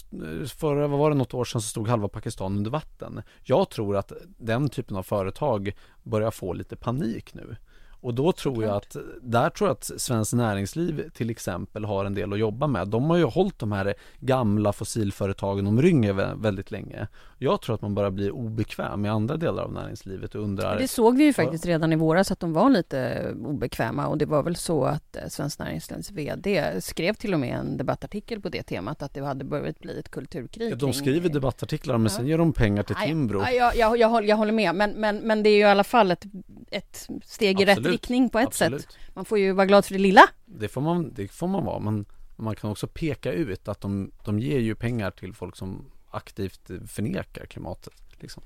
för 0.47 0.75
vad 0.75 0.99
var 0.99 1.09
det 1.09 1.15
något 1.15 1.33
år 1.33 1.45
sedan 1.45 1.61
så 1.61 1.67
stod 1.67 1.87
halva 1.87 2.07
Pakistan 2.07 2.57
under 2.57 2.71
vatten. 2.71 3.21
Jag 3.43 3.69
tror 3.69 3.97
att 3.97 4.11
den 4.25 4.69
typen 4.69 4.97
av 4.97 5.03
företag 5.03 5.71
börjar 6.03 6.31
få 6.31 6.53
lite 6.53 6.75
panik 6.75 7.33
nu. 7.33 7.55
Och 8.03 8.13
då 8.13 8.31
tror 8.31 8.63
jag 8.63 8.75
att, 8.75 8.95
där 9.21 9.49
tror 9.49 9.69
jag 9.69 9.73
att 9.73 9.91
Svenskt 10.01 10.33
Näringsliv 10.33 11.09
till 11.09 11.29
exempel 11.29 11.85
har 11.85 12.05
en 12.05 12.13
del 12.13 12.33
att 12.33 12.39
jobba 12.39 12.67
med. 12.67 12.87
De 12.87 13.09
har 13.09 13.17
ju 13.17 13.23
hållit 13.23 13.59
de 13.59 13.71
här 13.71 13.93
gamla 14.19 14.73
fossilföretagen 14.73 15.67
om 15.67 15.81
ryggen 15.81 16.41
väldigt 16.41 16.71
länge. 16.71 17.07
Jag 17.37 17.61
tror 17.61 17.75
att 17.75 17.81
man 17.81 17.95
börjar 17.95 18.11
bli 18.11 18.31
obekväm 18.31 19.05
i 19.05 19.09
andra 19.09 19.37
delar 19.37 19.63
av 19.63 19.73
näringslivet 19.73 20.35
och 20.35 20.43
undrar... 20.43 20.79
Det 20.79 20.87
såg 20.87 21.17
vi 21.17 21.23
ju 21.23 21.33
faktiskt 21.33 21.65
redan 21.65 21.93
i 21.93 21.95
våras 21.95 22.31
att 22.31 22.39
de 22.39 22.53
var 22.53 22.69
lite 22.69 23.31
obekväma 23.45 24.07
och 24.07 24.17
det 24.17 24.25
var 24.25 24.43
väl 24.43 24.55
så 24.55 24.83
att 24.83 25.15
eh, 25.15 25.27
Svenskt 25.27 25.59
Näringslivs 25.59 26.11
VD 26.11 26.81
skrev 26.81 27.13
till 27.13 27.33
och 27.33 27.39
med 27.39 27.57
en 27.57 27.77
debattartikel 27.77 28.41
på 28.41 28.49
det 28.49 28.63
temat 28.63 29.03
att 29.03 29.13
det 29.13 29.25
hade 29.25 29.43
börjat 29.43 29.79
bli 29.79 29.99
ett 29.99 30.09
kulturkrig. 30.09 30.71
Ja, 30.71 30.75
de 30.75 30.93
skriver 30.93 31.29
debattartiklar 31.29 31.97
men 31.97 32.03
ja. 32.11 32.17
sen 32.17 32.27
ger 32.27 32.37
de 32.37 32.53
pengar 32.53 32.83
till 32.83 32.95
Timbro. 32.95 33.41
Ja, 33.41 33.51
jag, 33.51 33.75
jag, 33.75 33.97
jag, 33.97 34.25
jag 34.25 34.37
håller 34.37 34.53
med 34.53 34.75
men, 34.75 34.91
men, 34.91 35.17
men 35.17 35.43
det 35.43 35.49
är 35.49 35.55
ju 35.55 35.59
i 35.59 35.63
alla 35.63 35.83
fall 35.83 36.11
ett, 36.11 36.23
ett 36.71 37.07
steg 37.25 37.61
i 37.61 37.65
rätt 37.65 37.92
riktning 37.93 38.29
på 38.29 38.39
ett 38.39 38.47
Absolut. 38.47 38.81
sätt. 38.81 38.97
Man 39.13 39.25
får 39.25 39.39
ju 39.39 39.51
vara 39.51 39.65
glad 39.65 39.85
för 39.85 39.93
det 39.93 39.99
lilla. 39.99 40.29
Det 40.45 40.67
får 40.67 40.81
man, 40.81 41.13
det 41.13 41.27
får 41.27 41.47
man 41.47 41.65
vara, 41.65 41.79
men 41.79 42.05
man 42.35 42.55
kan 42.55 42.71
också 42.71 42.87
peka 42.87 43.31
ut 43.31 43.67
att 43.67 43.81
de, 43.81 44.11
de 44.23 44.39
ger 44.39 44.59
ju 44.59 44.75
pengar 44.75 45.11
till 45.11 45.33
folk 45.33 45.55
som 45.55 45.91
aktivt 46.11 46.67
förnekar 46.87 47.45
klimatet. 47.45 47.93
Liksom. 48.19 48.43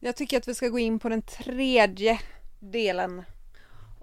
Jag 0.00 0.16
tycker 0.16 0.38
att 0.38 0.48
vi 0.48 0.54
ska 0.54 0.68
gå 0.68 0.78
in 0.78 0.98
på 0.98 1.08
den 1.08 1.22
tredje 1.22 2.20
delen. 2.60 3.22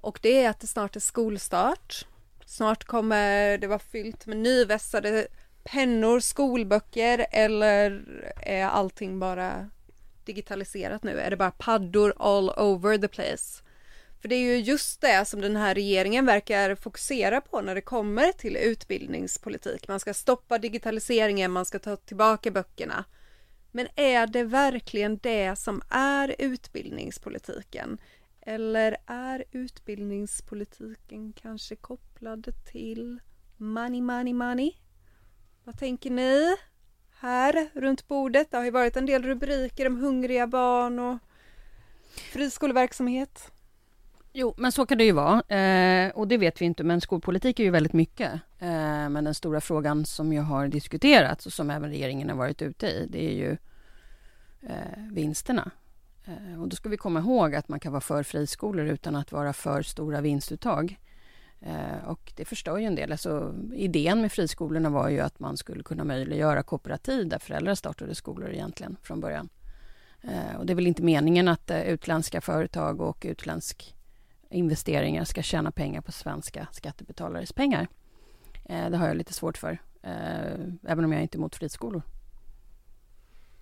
Och 0.01 0.19
det 0.21 0.43
är 0.43 0.49
att 0.49 0.59
det 0.59 0.67
snart 0.67 0.95
är 0.95 0.99
skolstart. 0.99 2.05
Snart 2.45 2.83
kommer 2.83 3.57
det 3.57 3.67
vara 3.67 3.79
fyllt 3.79 4.25
med 4.25 4.38
nyvässade 4.38 5.27
pennor, 5.63 6.19
skolböcker 6.19 7.25
eller 7.31 8.03
är 8.35 8.65
allting 8.65 9.19
bara 9.19 9.69
digitaliserat 10.25 11.03
nu? 11.03 11.19
Är 11.19 11.29
det 11.29 11.38
bara 11.38 11.51
paddor 11.51 12.13
all 12.17 12.49
over 12.49 12.97
the 12.97 13.07
place? 13.07 13.63
För 14.21 14.27
det 14.27 14.36
är 14.36 14.39
ju 14.39 14.58
just 14.58 15.01
det 15.01 15.25
som 15.27 15.41
den 15.41 15.55
här 15.55 15.75
regeringen 15.75 16.25
verkar 16.25 16.75
fokusera 16.75 17.41
på 17.41 17.62
när 17.62 17.75
det 17.75 17.82
kommer 17.82 18.32
till 18.32 18.58
utbildningspolitik. 18.58 19.88
Man 19.88 19.99
ska 19.99 20.13
stoppa 20.13 20.58
digitaliseringen, 20.58 21.51
man 21.51 21.65
ska 21.65 21.79
ta 21.79 21.95
tillbaka 21.95 22.51
böckerna. 22.51 23.05
Men 23.71 23.88
är 23.95 24.27
det 24.27 24.43
verkligen 24.43 25.17
det 25.17 25.55
som 25.55 25.82
är 25.89 26.36
utbildningspolitiken? 26.39 27.97
Eller 28.41 28.97
är 29.05 29.43
utbildningspolitiken 29.51 31.34
kanske 31.34 31.75
kopplad 31.75 32.53
till 32.71 33.19
money, 33.58 34.01
money, 34.01 34.34
money? 34.34 34.71
Vad 35.63 35.79
tänker 35.79 36.10
ni? 36.10 36.55
Här 37.19 37.69
runt 37.73 38.08
bordet, 38.08 38.51
det 38.51 38.58
har 38.58 38.65
ju 38.65 38.71
varit 38.71 38.97
en 38.97 39.05
del 39.05 39.23
rubriker 39.23 39.88
om 39.88 39.99
hungriga 39.99 40.47
barn 40.47 40.99
och 40.99 41.17
friskoleverksamhet. 42.32 43.51
Jo, 44.39 44.54
men 44.58 44.71
så 44.71 44.86
kan 44.86 44.97
det 44.97 45.04
ju 45.04 45.12
vara. 45.12 45.41
Eh, 45.41 46.10
och 46.10 46.28
det 46.28 46.38
vet 46.38 46.62
vi 46.62 46.65
inte, 46.65 46.84
men 46.84 47.02
skolpolitik 47.02 47.60
är 47.60 47.63
ju 47.63 47.69
väldigt 47.69 47.93
mycket. 47.93 48.32
Eh, 48.60 49.10
men 49.10 49.23
den 49.23 49.34
stora 49.34 49.62
frågan 49.62 50.06
som 50.06 50.34
ju 50.34 50.39
har 50.39 50.67
diskuterats 50.67 51.45
och 51.45 51.54
som 51.54 51.69
även 51.69 51.89
regeringen 51.89 52.30
har 52.30 52.36
varit 52.36 52.62
ute 52.62 52.88
i, 52.88 53.08
det 53.10 53.25
är 53.25 53.34
ju 53.34 53.58
eh, 54.62 55.04
vinsterna. 55.12 55.71
Eh, 56.25 56.62
och 56.62 56.67
då 56.67 56.75
ska 56.75 56.89
vi 56.89 56.97
komma 56.97 57.19
ihåg 57.19 57.56
att 57.56 57.69
man 57.69 57.80
kan 57.80 57.91
vara 57.91 58.02
för 58.02 58.23
friskolor 58.23 58.86
utan 58.86 59.15
att 59.15 59.32
vara 59.32 59.54
för 59.54 59.82
stora 59.82 60.21
vinstuttag. 60.21 60.99
Eh, 61.62 62.08
och 62.08 62.34
det 62.36 62.45
förstör 62.45 62.78
ju 62.78 62.86
en 62.86 62.95
del. 62.95 63.12
Alltså, 63.12 63.56
idén 63.73 64.21
med 64.21 64.32
friskolorna 64.32 64.89
var 64.89 65.10
ju 65.10 65.19
att 65.19 65.39
man 65.39 65.58
skulle 65.58 65.84
kunna 65.84 66.04
möjliggöra 66.04 66.63
kooperativ 66.63 67.28
där 67.28 67.39
föräldrar 67.39 67.75
startade 67.75 68.15
skolor 68.15 68.52
egentligen 68.52 68.97
från 69.02 69.19
början. 69.19 69.49
Eh, 70.21 70.60
och 70.60 70.65
det 70.65 70.73
är 70.73 70.75
väl 70.75 70.88
inte 70.88 71.04
meningen 71.04 71.47
att 71.47 71.69
eh, 71.69 71.82
utländska 71.82 72.41
företag 72.41 73.02
och 73.02 73.25
utländsk 73.30 73.95
investeringar 74.49 75.23
ska 75.23 75.41
tjäna 75.41 75.71
pengar 75.71 76.01
på 76.01 76.12
svenska 76.12 76.67
skattebetalares 76.71 77.53
pengar. 77.53 77.88
Eh, 78.65 78.89
det 78.89 78.97
har 78.97 79.07
jag 79.07 79.17
lite 79.17 79.33
svårt 79.33 79.57
för, 79.57 79.81
eh, 80.03 80.12
även 80.88 81.05
om 81.05 81.12
jag 81.12 81.21
inte 81.21 81.35
är 81.35 81.39
emot 81.39 81.55
friskolor. 81.55 82.01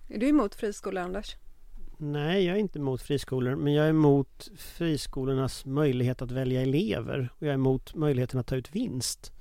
Är 0.08 0.18
du 0.18 0.28
emot 0.28 0.54
friskolor, 0.54 1.02
Anders? 1.02 1.36
Nej, 2.00 2.44
jag 2.44 2.56
är 2.56 2.60
inte 2.60 2.78
emot 2.78 3.02
friskolor, 3.02 3.56
men 3.56 3.74
jag 3.74 3.84
är 3.84 3.90
emot 3.90 4.48
friskolornas 4.56 5.64
möjlighet 5.64 6.22
att 6.22 6.30
välja 6.30 6.62
elever 6.62 7.28
och 7.34 7.42
jag 7.42 7.50
är 7.50 7.54
emot 7.54 7.94
möjligheten 7.94 8.40
att 8.40 8.46
ta 8.46 8.56
ut 8.56 8.74
vinst. 8.74 9.32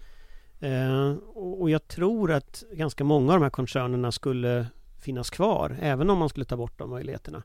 Eh, 0.60 1.12
och 1.36 1.70
jag 1.70 1.88
tror 1.88 2.32
att 2.32 2.64
ganska 2.72 3.04
många 3.04 3.34
av 3.34 3.40
de 3.40 3.44
här 3.44 3.50
koncernerna 3.50 4.12
skulle 4.12 4.68
finnas 5.00 5.30
kvar, 5.30 5.78
även 5.82 6.10
om 6.10 6.18
man 6.18 6.30
skulle 6.30 6.46
ta 6.46 6.58
bort 6.58 6.80
de 6.80 6.90
möjligheterna. 6.90 7.44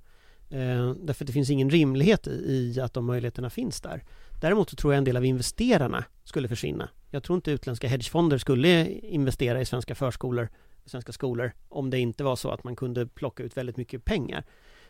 Eh, 0.53 0.91
därför 0.91 1.25
att 1.25 1.27
det 1.27 1.33
finns 1.33 1.51
ingen 1.51 1.71
rimlighet 1.71 2.27
i, 2.27 2.31
i 2.31 2.81
att 2.81 2.95
de 2.95 3.05
möjligheterna 3.05 3.51
finns 3.51 3.81
där. 3.81 4.05
Däremot 4.41 4.71
så 4.71 4.77
tror 4.77 4.93
jag 4.93 4.99
en 4.99 5.05
del 5.05 5.17
av 5.17 5.25
investerarna 5.25 6.05
skulle 6.25 6.49
försvinna. 6.49 6.89
Jag 7.11 7.23
tror 7.23 7.37
inte 7.37 7.51
utländska 7.51 7.89
hedgefonder 7.89 8.39
skulle 8.39 8.91
investera 8.91 9.61
i 9.61 9.65
svenska 9.65 9.95
förskolor, 9.95 10.49
svenska 10.85 11.13
skolor, 11.13 11.53
om 11.69 11.91
det 11.91 11.99
inte 11.99 12.25
var 12.25 12.37
så 12.37 12.51
att 12.51 12.65
man 12.65 12.77
kunde 12.77 13.07
plocka 13.07 13.43
ut 13.43 13.57
väldigt 13.57 13.77
mycket 13.77 14.05
pengar. 14.05 14.45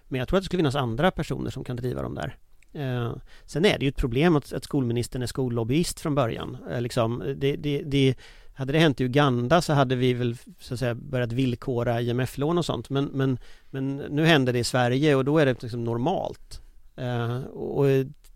Men 0.09 0.19
jag 0.19 0.29
tror 0.29 0.37
att 0.37 0.43
det 0.43 0.47
skulle 0.47 0.59
finnas 0.59 0.75
andra 0.75 1.11
personer 1.11 1.51
som 1.51 1.65
kan 1.65 1.77
driva 1.77 2.03
dem 2.03 2.15
där. 2.15 2.37
Eh, 2.73 3.17
sen 3.47 3.65
är 3.65 3.79
det 3.79 3.85
ju 3.85 3.89
ett 3.89 3.97
problem 3.97 4.37
att, 4.37 4.53
att 4.53 4.65
skolministern 4.65 5.23
är 5.23 5.27
skollobbyist 5.27 6.01
från 6.01 6.15
början. 6.15 6.57
Eh, 6.71 6.81
liksom, 6.81 7.35
det, 7.37 7.57
det, 7.57 7.83
det, 7.83 8.15
hade 8.55 8.73
det 8.73 8.79
hänt 8.79 9.01
i 9.01 9.05
Uganda 9.05 9.63
så 9.63 9.73
hade 9.73 9.97
vi 9.97 10.13
väl 10.13 10.37
så 10.59 10.75
att 10.75 10.81
säga 10.81 10.95
börjat 10.95 11.33
villkora 11.33 12.01
IMF-lån 12.01 12.59
och 12.59 12.65
sånt 12.65 12.91
men, 12.91 13.05
men, 13.05 13.39
men 13.71 13.97
nu 13.97 14.25
händer 14.27 14.53
det 14.53 14.59
i 14.59 14.65
Sverige 14.65 15.15
och 15.15 15.25
då 15.25 15.39
är 15.39 15.47
det 15.47 15.63
liksom 15.63 15.85
normalt. 15.85 16.61
Eh, 16.97 17.41
och 17.45 17.87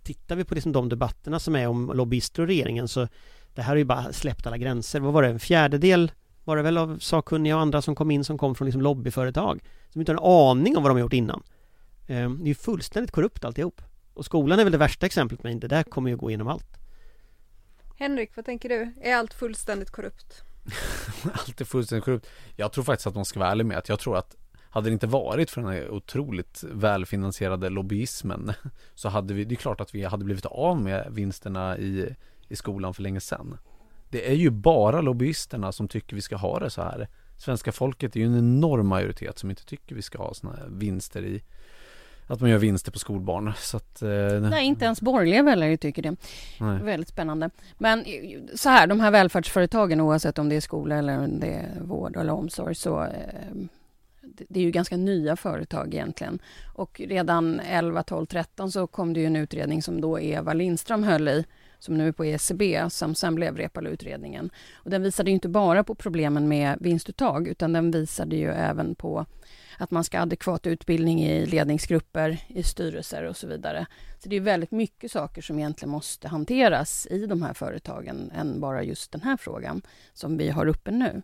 tittar 0.03 0.37
vi 0.37 0.45
på 0.45 0.55
liksom 0.55 0.73
de 0.73 0.89
debatterna 0.89 1.39
som 1.39 1.57
är 1.57 1.67
om 1.67 1.93
lobbyister 1.95 2.43
och 2.43 2.49
regeringen 2.49 2.89
så 2.89 3.09
det 3.55 3.63
här 3.63 3.69
har 3.69 3.77
ju 3.77 3.85
bara 3.85 4.13
släppt 4.13 4.47
alla 4.47 4.59
gränser. 4.59 5.01
Vad 5.01 5.13
var 5.13 5.23
det? 5.23 5.29
En 5.29 5.41
fjärdedel 5.41 6.13
var 6.45 6.57
det 6.57 6.63
väl 6.63 6.79
av 6.79 6.99
sakkunniga 6.99 7.57
och 7.57 7.63
andra 7.63 7.83
som 7.83 7.95
kom 7.95 8.11
in 8.11 8.25
som 8.25 8.39
kom 8.39 8.55
från 8.55 8.67
liksom 8.67 8.83
lobbyföretag 8.83 9.63
som 9.89 10.01
inte 10.01 10.13
har 10.13 10.19
en 10.19 10.59
aning 10.59 10.77
om 10.77 10.83
vad 10.83 10.91
de 10.91 10.95
har 10.95 11.01
gjort 11.01 11.13
innan. 11.13 11.43
Eh, 12.07 12.31
det 12.31 12.45
är 12.45 12.47
ju 12.47 12.55
fullständigt 12.55 13.11
korrupt 13.11 13.45
alltihop. 13.45 13.81
Och 14.15 14.25
skolan 14.25 14.59
är 14.59 14.65
väl 14.65 14.73
det 14.73 14.79
värsta 14.79 15.07
exemplet 15.07 15.43
men 15.43 15.61
det 15.61 15.69
där 15.69 15.83
kommer 15.83 16.11
ju 16.11 16.17
gå 16.17 16.31
igenom 16.31 16.49
allt. 16.49 16.77
Henrik, 17.99 18.37
vad 18.37 18.45
tänker 18.45 18.69
du? 18.69 18.93
Är 19.01 19.17
allt 19.17 19.35
fullständigt 19.35 19.91
korrupt? 19.91 20.43
allt 21.33 21.61
är 21.61 21.65
fullständigt 21.65 22.05
korrupt. 22.05 22.31
Jag 22.57 22.73
tror 22.73 22.85
faktiskt 22.85 23.07
att 23.07 23.15
man 23.15 23.25
ska 23.25 23.41
vara 23.41 23.51
ärlig 23.51 23.67
med 23.67 23.79
att 23.79 23.89
jag 23.89 23.99
tror 23.99 24.17
att 24.17 24.37
hade 24.61 24.89
det 24.89 24.93
inte 24.93 25.07
varit 25.07 25.51
för 25.51 25.61
den 25.61 25.71
här 25.71 25.91
otroligt 25.91 26.65
välfinansierade 26.73 27.69
lobbyismen 27.69 28.53
så 28.95 29.09
hade 29.09 29.35
vi, 29.35 29.45
det 29.45 29.55
är 29.55 29.57
klart 29.57 29.81
att 29.81 29.95
vi 29.95 30.05
hade 30.05 30.25
blivit 30.25 30.47
av 30.47 30.81
med 30.81 31.07
vinsterna 31.11 31.79
i, 31.79 32.15
i 32.49 32.57
skolan 32.57 32.95
för 32.95 33.03
länge 33.03 33.21
sedan. 33.21 33.59
Det 34.09 34.31
är 34.31 34.35
ju 34.35 34.51
bara 34.51 35.01
lobbyisterna 35.01 35.73
som 35.73 35.89
tycker 35.89 36.17
vi 36.17 36.23
ska 36.23 36.37
ha 36.37 36.59
det 36.59 36.71
så 36.71 36.83
här. 36.83 37.09
Svenska 37.39 37.73
folket 37.73 38.17
är 38.17 38.21
ju 38.21 38.27
en 38.27 38.39
enorm 38.39 38.87
majoritet 38.87 39.39
som 39.39 39.51
inte 39.51 39.65
tycker 39.65 39.95
vi 39.95 40.03
ska 40.03 40.19
ha 40.19 40.35
sådana 40.35 40.57
här 40.57 40.69
vinster 40.69 41.23
i 41.23 41.43
att 42.27 42.41
man 42.41 42.51
gör 42.51 42.59
vinster 42.59 42.93
på 42.93 42.99
skolbarn. 42.99 43.53
Så 43.57 43.77
att, 43.77 44.03
eh, 44.03 44.09
Nej, 44.41 44.67
inte 44.67 44.85
ens 44.85 45.01
borgerliga 45.01 45.43
väljare 45.43 45.77
tycker 45.77 46.03
det. 46.03 46.17
Nej. 46.61 46.83
Väldigt 46.83 47.09
spännande. 47.09 47.51
Men 47.79 48.05
så 48.55 48.69
här, 48.69 48.87
de 48.87 49.01
här 49.01 49.11
välfärdsföretagen 49.11 50.01
oavsett 50.01 50.39
om 50.39 50.49
det 50.49 50.57
är 50.57 50.61
skola 50.61 50.97
eller 50.97 51.19
om 51.19 51.41
det 51.41 51.47
är 51.47 51.81
vård 51.81 52.17
eller 52.17 52.33
omsorg 52.33 52.75
så 52.75 53.03
eh, 53.03 53.11
det 54.49 54.61
är 54.61 54.65
ju 54.65 54.71
ganska 54.71 54.97
nya 54.97 55.37
företag 55.37 55.95
egentligen. 55.95 56.39
Och 56.75 57.01
redan 57.05 57.61
11, 57.61 58.03
12, 58.03 58.27
13 58.27 58.73
så 58.73 58.87
kom 58.87 59.13
det 59.13 59.21
ju 59.21 59.27
en 59.27 59.37
utredning 59.37 59.83
som 59.83 60.01
då 60.01 60.21
Eva 60.21 60.53
Lindström 60.53 61.03
höll 61.03 61.29
i 61.29 61.45
som 61.79 61.99
nu 61.99 62.09
är 62.09 62.13
på 62.13 62.25
ECB, 62.25 62.91
som 62.91 63.15
sen 63.15 63.35
blev 63.35 63.57
Reepalu-utredningen. 63.57 64.51
Och 64.75 64.91
den 64.91 65.03
visade 65.03 65.31
inte 65.31 65.49
bara 65.49 65.85
på 65.85 65.95
problemen 65.95 66.49
med 66.49 66.77
vinstuttag, 66.81 67.49
utan 67.49 67.73
den 67.73 67.91
visade 67.91 68.37
ju 68.37 68.51
även 68.51 68.95
på 68.95 69.27
att 69.79 69.91
man 69.91 70.05
ska 70.05 70.19
ha 70.19 70.23
adekvat 70.23 70.67
utbildning 70.67 71.25
i 71.25 71.47
ledningsgrupper, 71.47 72.39
i 72.47 72.63
styrelser 72.63 73.23
och 73.23 73.37
så 73.37 73.47
vidare. 73.47 73.87
Så 74.19 74.29
det 74.29 74.37
är 74.37 74.41
väldigt 74.41 74.71
mycket 74.71 75.13
saker 75.13 75.43
som 75.43 75.59
egentligen 75.59 75.91
måste 75.91 76.29
hanteras 76.29 77.07
i 77.11 77.27
de 77.27 77.43
här 77.43 77.55
företagen 77.55 78.31
än 78.35 78.61
bara 78.61 78.83
just 78.83 79.13
den 79.13 79.23
här 79.23 79.37
frågan 79.37 79.83
som 80.13 80.37
vi 80.37 80.49
har 80.49 80.67
uppe 80.67 80.91
nu. 80.91 81.23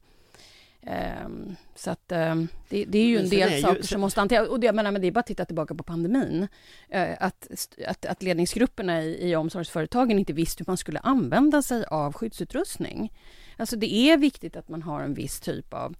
Um, 1.27 1.57
så 1.75 1.91
att 1.91 2.13
um, 2.13 2.49
det, 2.69 2.85
det, 2.85 2.99
är 2.99 3.05
ju 3.05 3.19
en 3.19 3.29
del 3.29 3.63
saker 3.63 3.77
ju, 3.77 3.83
som 3.83 4.01
måste 4.01 4.21
hanteras. 4.21 4.49
Och 4.49 4.61
det, 4.61 4.67
jag 4.67 4.75
menar, 4.75 4.93
men 4.93 5.01
det 5.01 5.07
är 5.07 5.13
bara 5.13 5.21
att 5.21 5.27
titta 5.27 5.45
tillbaka 5.45 5.75
på 5.75 5.85
pandemin. 5.85 6.49
Uh, 6.95 7.13
att, 7.21 7.49
att, 7.87 8.07
att 8.07 8.23
ledningsgrupperna 8.23 9.03
i, 9.03 9.31
i 9.31 9.37
omsorgsföretagen 9.37 10.19
inte 10.19 10.33
visste 10.33 10.65
hur 10.65 10.71
man 10.71 10.77
skulle 10.77 10.99
använda 10.99 11.63
sig 11.63 11.85
av 11.85 12.13
skyddsutrustning. 12.13 13.13
Alltså 13.57 13.77
det 13.77 13.95
är 13.95 14.17
viktigt 14.17 14.57
att 14.57 14.69
man 14.69 14.83
har 14.83 15.01
en 15.01 15.15
viss 15.15 15.41
typ 15.41 15.75
av 15.75 15.95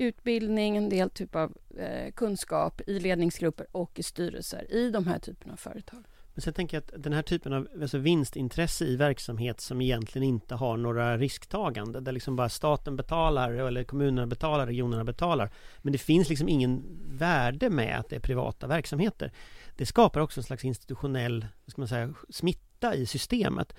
utbildning, 0.00 0.76
en 0.76 0.88
del 0.88 1.10
typ 1.10 1.36
av 1.36 1.56
eh, 1.78 2.12
kunskap 2.12 2.80
i 2.86 3.00
ledningsgrupper 3.00 3.66
och 3.72 3.98
i 3.98 4.02
styrelser 4.02 4.72
i 4.72 4.90
de 4.90 5.06
här 5.06 5.18
typerna 5.18 5.52
av 5.52 5.56
företag. 5.56 6.04
Men 6.34 6.42
sen 6.42 6.54
tänker 6.54 6.76
jag 6.76 6.84
att 6.84 7.02
den 7.02 7.12
här 7.12 7.22
typen 7.22 7.52
av 7.52 7.68
alltså 7.82 7.98
vinstintresse 7.98 8.84
i 8.84 8.96
verksamhet 8.96 9.60
som 9.60 9.80
egentligen 9.80 10.28
inte 10.28 10.54
har 10.54 10.76
några 10.76 11.18
risktagande, 11.18 12.00
där 12.00 12.12
liksom 12.12 12.36
bara 12.36 12.48
staten 12.48 12.96
betalar 12.96 13.52
eller 13.52 13.84
kommunerna 13.84 14.26
betalar, 14.26 14.66
regionerna 14.66 15.04
betalar. 15.04 15.50
Men 15.78 15.92
det 15.92 15.98
finns 15.98 16.28
liksom 16.28 16.48
ingen 16.48 16.84
värde 17.10 17.70
med 17.70 17.98
att 17.98 18.08
det 18.08 18.16
är 18.16 18.20
privata 18.20 18.66
verksamheter. 18.66 19.32
Det 19.76 19.86
skapar 19.86 20.20
också 20.20 20.40
en 20.40 20.44
slags 20.44 20.64
institutionell 20.64 21.46
vad 21.64 21.72
ska 21.72 21.80
man 21.80 21.88
säga, 21.88 22.14
smitta 22.28 22.94
i 22.94 23.06
systemet. 23.06 23.74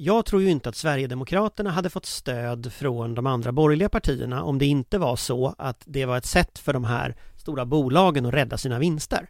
Jag 0.00 0.24
tror 0.24 0.42
ju 0.42 0.50
inte 0.50 0.68
att 0.68 0.76
Sverigedemokraterna 0.76 1.70
hade 1.70 1.90
fått 1.90 2.06
stöd 2.06 2.72
från 2.72 3.14
de 3.14 3.26
andra 3.26 3.52
borgerliga 3.52 3.88
partierna 3.88 4.42
om 4.42 4.58
det 4.58 4.66
inte 4.66 4.98
var 4.98 5.16
så 5.16 5.54
att 5.58 5.82
det 5.86 6.06
var 6.06 6.18
ett 6.18 6.26
sätt 6.26 6.58
för 6.58 6.72
de 6.72 6.84
här 6.84 7.16
stora 7.36 7.64
bolagen 7.64 8.26
att 8.26 8.34
rädda 8.34 8.58
sina 8.58 8.78
vinster. 8.78 9.28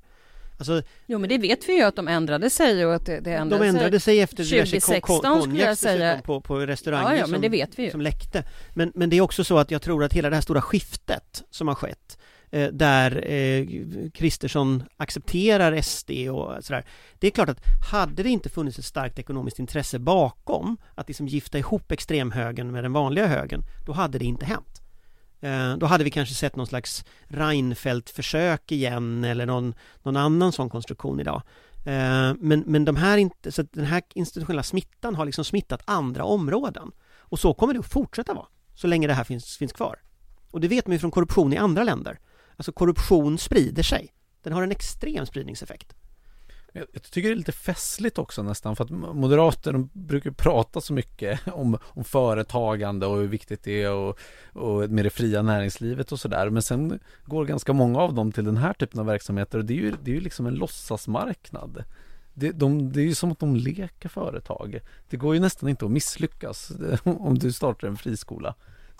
Alltså, 0.59 0.83
jo 1.07 1.19
men 1.19 1.29
det 1.29 1.39
vet 1.39 1.69
vi 1.69 1.77
ju 1.77 1.83
att 1.83 1.97
de 1.97 2.09
ändrade 2.09 2.51
sig 2.51 2.87
och 2.87 2.95
att 2.95 3.07
det, 3.07 3.21
det 3.21 3.33
ändrade 3.33 3.65
De 3.65 3.69
ändrade 3.69 4.01
sig, 4.01 4.15
sig 4.15 4.21
efter 4.21 4.45
2016 4.45 5.43
skulle 5.43 5.65
jag 5.65 5.79
säga. 5.79 6.21
På, 6.25 6.41
på 6.41 6.59
restauranger 6.59 7.11
ja, 7.11 7.27
ja, 7.41 7.67
ju. 7.77 7.91
som 7.91 8.01
läckte. 8.01 8.45
Men, 8.75 8.93
men 8.95 9.11
det 9.11 9.17
är 9.17 9.21
också 9.21 9.45
så 9.45 9.59
att 9.59 9.71
jag 9.71 9.83
tror 9.83 10.05
att 10.05 10.13
hela 10.13 10.31
det 10.31 10.37
här 10.37 10.43
stora 10.43 10.63
skiftet 10.63 11.45
som 11.51 11.69
har 11.69 11.75
skett 11.75 12.19
Eh, 12.51 12.69
där 12.69 13.31
eh, 13.31 13.67
Kristersson 14.15 14.85
accepterar 14.97 15.83
SD 15.83 16.11
och 16.11 16.65
sådär. 16.65 16.85
Det 17.19 17.27
är 17.27 17.31
klart 17.31 17.49
att 17.49 17.61
hade 17.91 18.23
det 18.23 18.29
inte 18.29 18.49
funnits 18.49 18.79
ett 18.79 18.85
starkt 18.85 19.19
ekonomiskt 19.19 19.59
intresse 19.59 19.99
bakom 19.99 20.77
att 20.95 21.09
liksom 21.09 21.29
gifta 21.29 21.59
ihop 21.59 21.93
extremhögern 21.93 22.73
med 22.73 22.85
den 22.85 22.93
vanliga 22.93 23.27
högern, 23.27 23.63
då 23.87 23.93
hade 23.93 24.19
det 24.19 24.25
inte 24.25 24.47
hänt. 24.47 24.83
Eh, 25.41 25.77
då 25.77 25.87
hade 25.87 26.05
vi 26.05 26.11
kanske 26.11 26.35
sett 26.35 26.57
någon 26.57 26.67
slags 26.67 27.05
Reinfeldt-försök 27.25 28.73
igen 28.73 29.25
eller 29.25 29.47
någon, 29.47 29.75
någon 30.03 30.17
annan 30.17 30.53
sån 30.53 30.71
konstruktion 30.71 31.21
idag. 31.21 31.43
Men, 32.39 32.65
men 32.67 32.85
de 32.85 32.97
här 32.97 33.51
så 33.51 33.63
den 33.63 33.85
här 33.85 34.03
institutionella 34.15 34.63
smittan 34.63 35.15
har 35.15 35.25
liksom 35.25 35.45
smittat 35.45 35.83
andra 35.85 36.25
områden. 36.25 36.93
Och 37.19 37.39
så 37.39 37.55
kommer 37.55 37.75
det 37.75 37.81
att 37.81 37.93
fortsätta 37.93 38.35
vara, 38.35 38.47
så 38.75 38.87
länge 38.87 39.07
det 39.07 39.15
här 39.15 39.25
finns, 39.25 39.57
finns 39.57 39.73
kvar. 39.73 39.99
Och 40.51 40.61
det 40.61 40.69
vet 40.69 40.87
man 40.87 40.93
ju 40.93 40.99
från 40.99 41.11
korruption 41.11 41.53
i 41.53 41.57
andra 41.57 41.85
länder. 41.85 42.19
Alltså 42.59 42.73
korruption 42.73 43.39
sprider 43.39 43.83
sig. 43.83 44.13
Den 44.43 44.53
har 44.53 44.63
en 44.63 44.73
extrem 44.73 45.27
spridningseffekt. 45.27 45.95
Jag 46.73 47.03
tycker 47.03 47.29
det 47.29 47.35
är 47.35 47.37
lite 47.37 47.53
festligt 47.53 48.19
också 48.19 48.43
nästan 48.43 48.77
för 48.77 48.85
att 48.85 48.91
moderater 48.91 49.73
de 49.73 49.91
brukar 49.93 50.31
prata 50.31 50.81
så 50.81 50.93
mycket 50.93 51.41
om, 51.53 51.79
om 51.83 52.05
företagande 52.05 53.07
och 53.07 53.17
hur 53.17 53.29
viktigt 53.29 53.63
det 53.63 53.83
är 53.83 53.93
och, 53.93 54.19
och 54.53 54.91
med 54.91 55.05
det 55.05 55.11
fria 55.11 55.43
näringslivet 55.43 56.13
och 56.13 56.21
sådär. 56.21 56.51
Men 56.51 56.63
sen 56.63 57.01
går 57.25 57.45
ganska 57.45 57.73
många 57.73 57.99
av 57.99 58.15
dem 58.15 58.33
till 58.33 58.45
den 58.45 58.57
här 58.57 58.73
typen 58.73 59.01
av 59.01 59.07
verksamheter 59.07 59.59
och 59.59 59.65
det 59.65 59.75
är 59.75 59.79
ju, 59.79 59.95
det 60.03 60.11
är 60.11 60.15
ju 60.15 60.21
liksom 60.21 60.47
en 60.47 60.55
låtsasmarknad. 60.55 61.85
Det, 62.35 62.51
de, 62.51 62.93
det 62.93 63.01
är 63.01 63.07
ju 63.07 63.15
som 63.15 63.33
att 63.33 63.39
de 63.39 63.57
leker 63.57 64.09
företag. 64.09 64.81
Det 65.11 65.17
går 65.17 65.35
ju 65.35 65.41
nästan 65.41 65.69
inte 65.69 65.85
att 65.85 65.91
misslyckas 65.91 66.73
om 67.05 67.39
du 67.39 67.53
startar 67.53 67.89
en 67.89 67.97
friskola. 67.97 68.55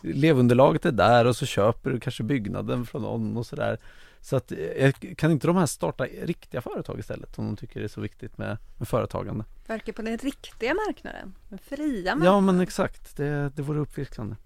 Elevunderlaget 0.05 0.85
är 0.85 0.93
där 0.93 1.25
och 1.25 1.37
så 1.37 1.47
köper 1.47 1.91
du 1.91 2.01
kanske 2.01 2.23
byggnaden 2.23 2.87
från 2.87 3.03
någon 3.03 3.37
och 3.37 3.47
sådär. 3.47 3.79
Så 4.21 4.37
att, 4.37 4.53
eh, 4.77 4.93
kan 4.93 5.31
inte 5.31 5.47
de 5.47 5.57
här 5.57 5.67
starta 5.67 6.05
riktiga 6.05 6.61
företag 6.61 6.99
istället 6.99 7.39
om 7.39 7.47
de 7.47 7.57
tycker 7.57 7.81
det 7.81 7.87
är 7.87 7.89
så 7.89 8.01
viktigt 8.01 8.39
med, 8.39 8.59
med 8.77 8.89
företagande? 8.89 9.45
Verkar 9.67 9.93
på 9.93 10.03
den 10.03 10.19
riktiga 10.19 10.75
marknaden, 10.75 11.35
den 11.49 11.59
fria 11.59 12.15
marknaden. 12.15 12.25
Ja 12.25 12.41
men 12.41 12.61
exakt, 12.61 13.17
det, 13.17 13.53
det 13.57 13.63
vore 13.63 13.81
uppfriskande. 13.81 14.37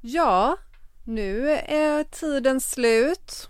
Ja, 0.00 0.56
nu 1.04 1.50
är 1.50 2.04
tiden 2.04 2.60
slut. 2.60 3.48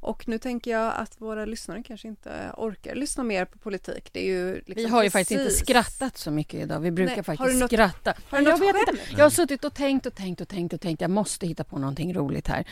Och 0.00 0.28
nu 0.28 0.38
tänker 0.38 0.70
jag 0.70 0.94
att 0.96 1.20
våra 1.20 1.44
lyssnare 1.44 1.82
kanske 1.82 2.08
inte 2.08 2.52
orkar 2.56 2.94
lyssna 2.94 3.24
mer 3.24 3.44
på 3.44 3.58
politik. 3.58 4.08
Det 4.12 4.20
är 4.20 4.24
ju 4.24 4.54
liksom 4.54 4.74
Vi 4.74 4.84
har 4.84 5.02
ju 5.02 5.10
precis... 5.10 5.28
faktiskt 5.28 5.40
inte 5.40 5.72
skrattat 5.72 6.18
så 6.18 6.30
mycket 6.30 6.60
idag. 6.60 6.80
Vi 6.80 6.90
brukar 6.90 7.14
Nej, 7.16 7.24
faktiskt 7.24 7.60
något, 7.60 7.70
skratta. 7.70 8.14
Har 8.30 8.38
du 8.38 8.44
något 8.44 8.60
jag, 8.60 8.72
vet 8.72 8.88
inte. 8.88 9.02
jag 9.16 9.24
har 9.24 9.30
suttit 9.30 9.64
och 9.64 9.74
tänkt 9.74 10.06
och 10.06 10.14
tänkt 10.14 10.40
och 10.40 10.48
tänkt 10.48 10.72
och 10.72 10.80
tänkt. 10.80 11.00
Jag 11.00 11.10
måste 11.10 11.46
hitta 11.46 11.64
på 11.64 11.78
någonting 11.78 12.14
roligt 12.14 12.48
här. 12.48 12.64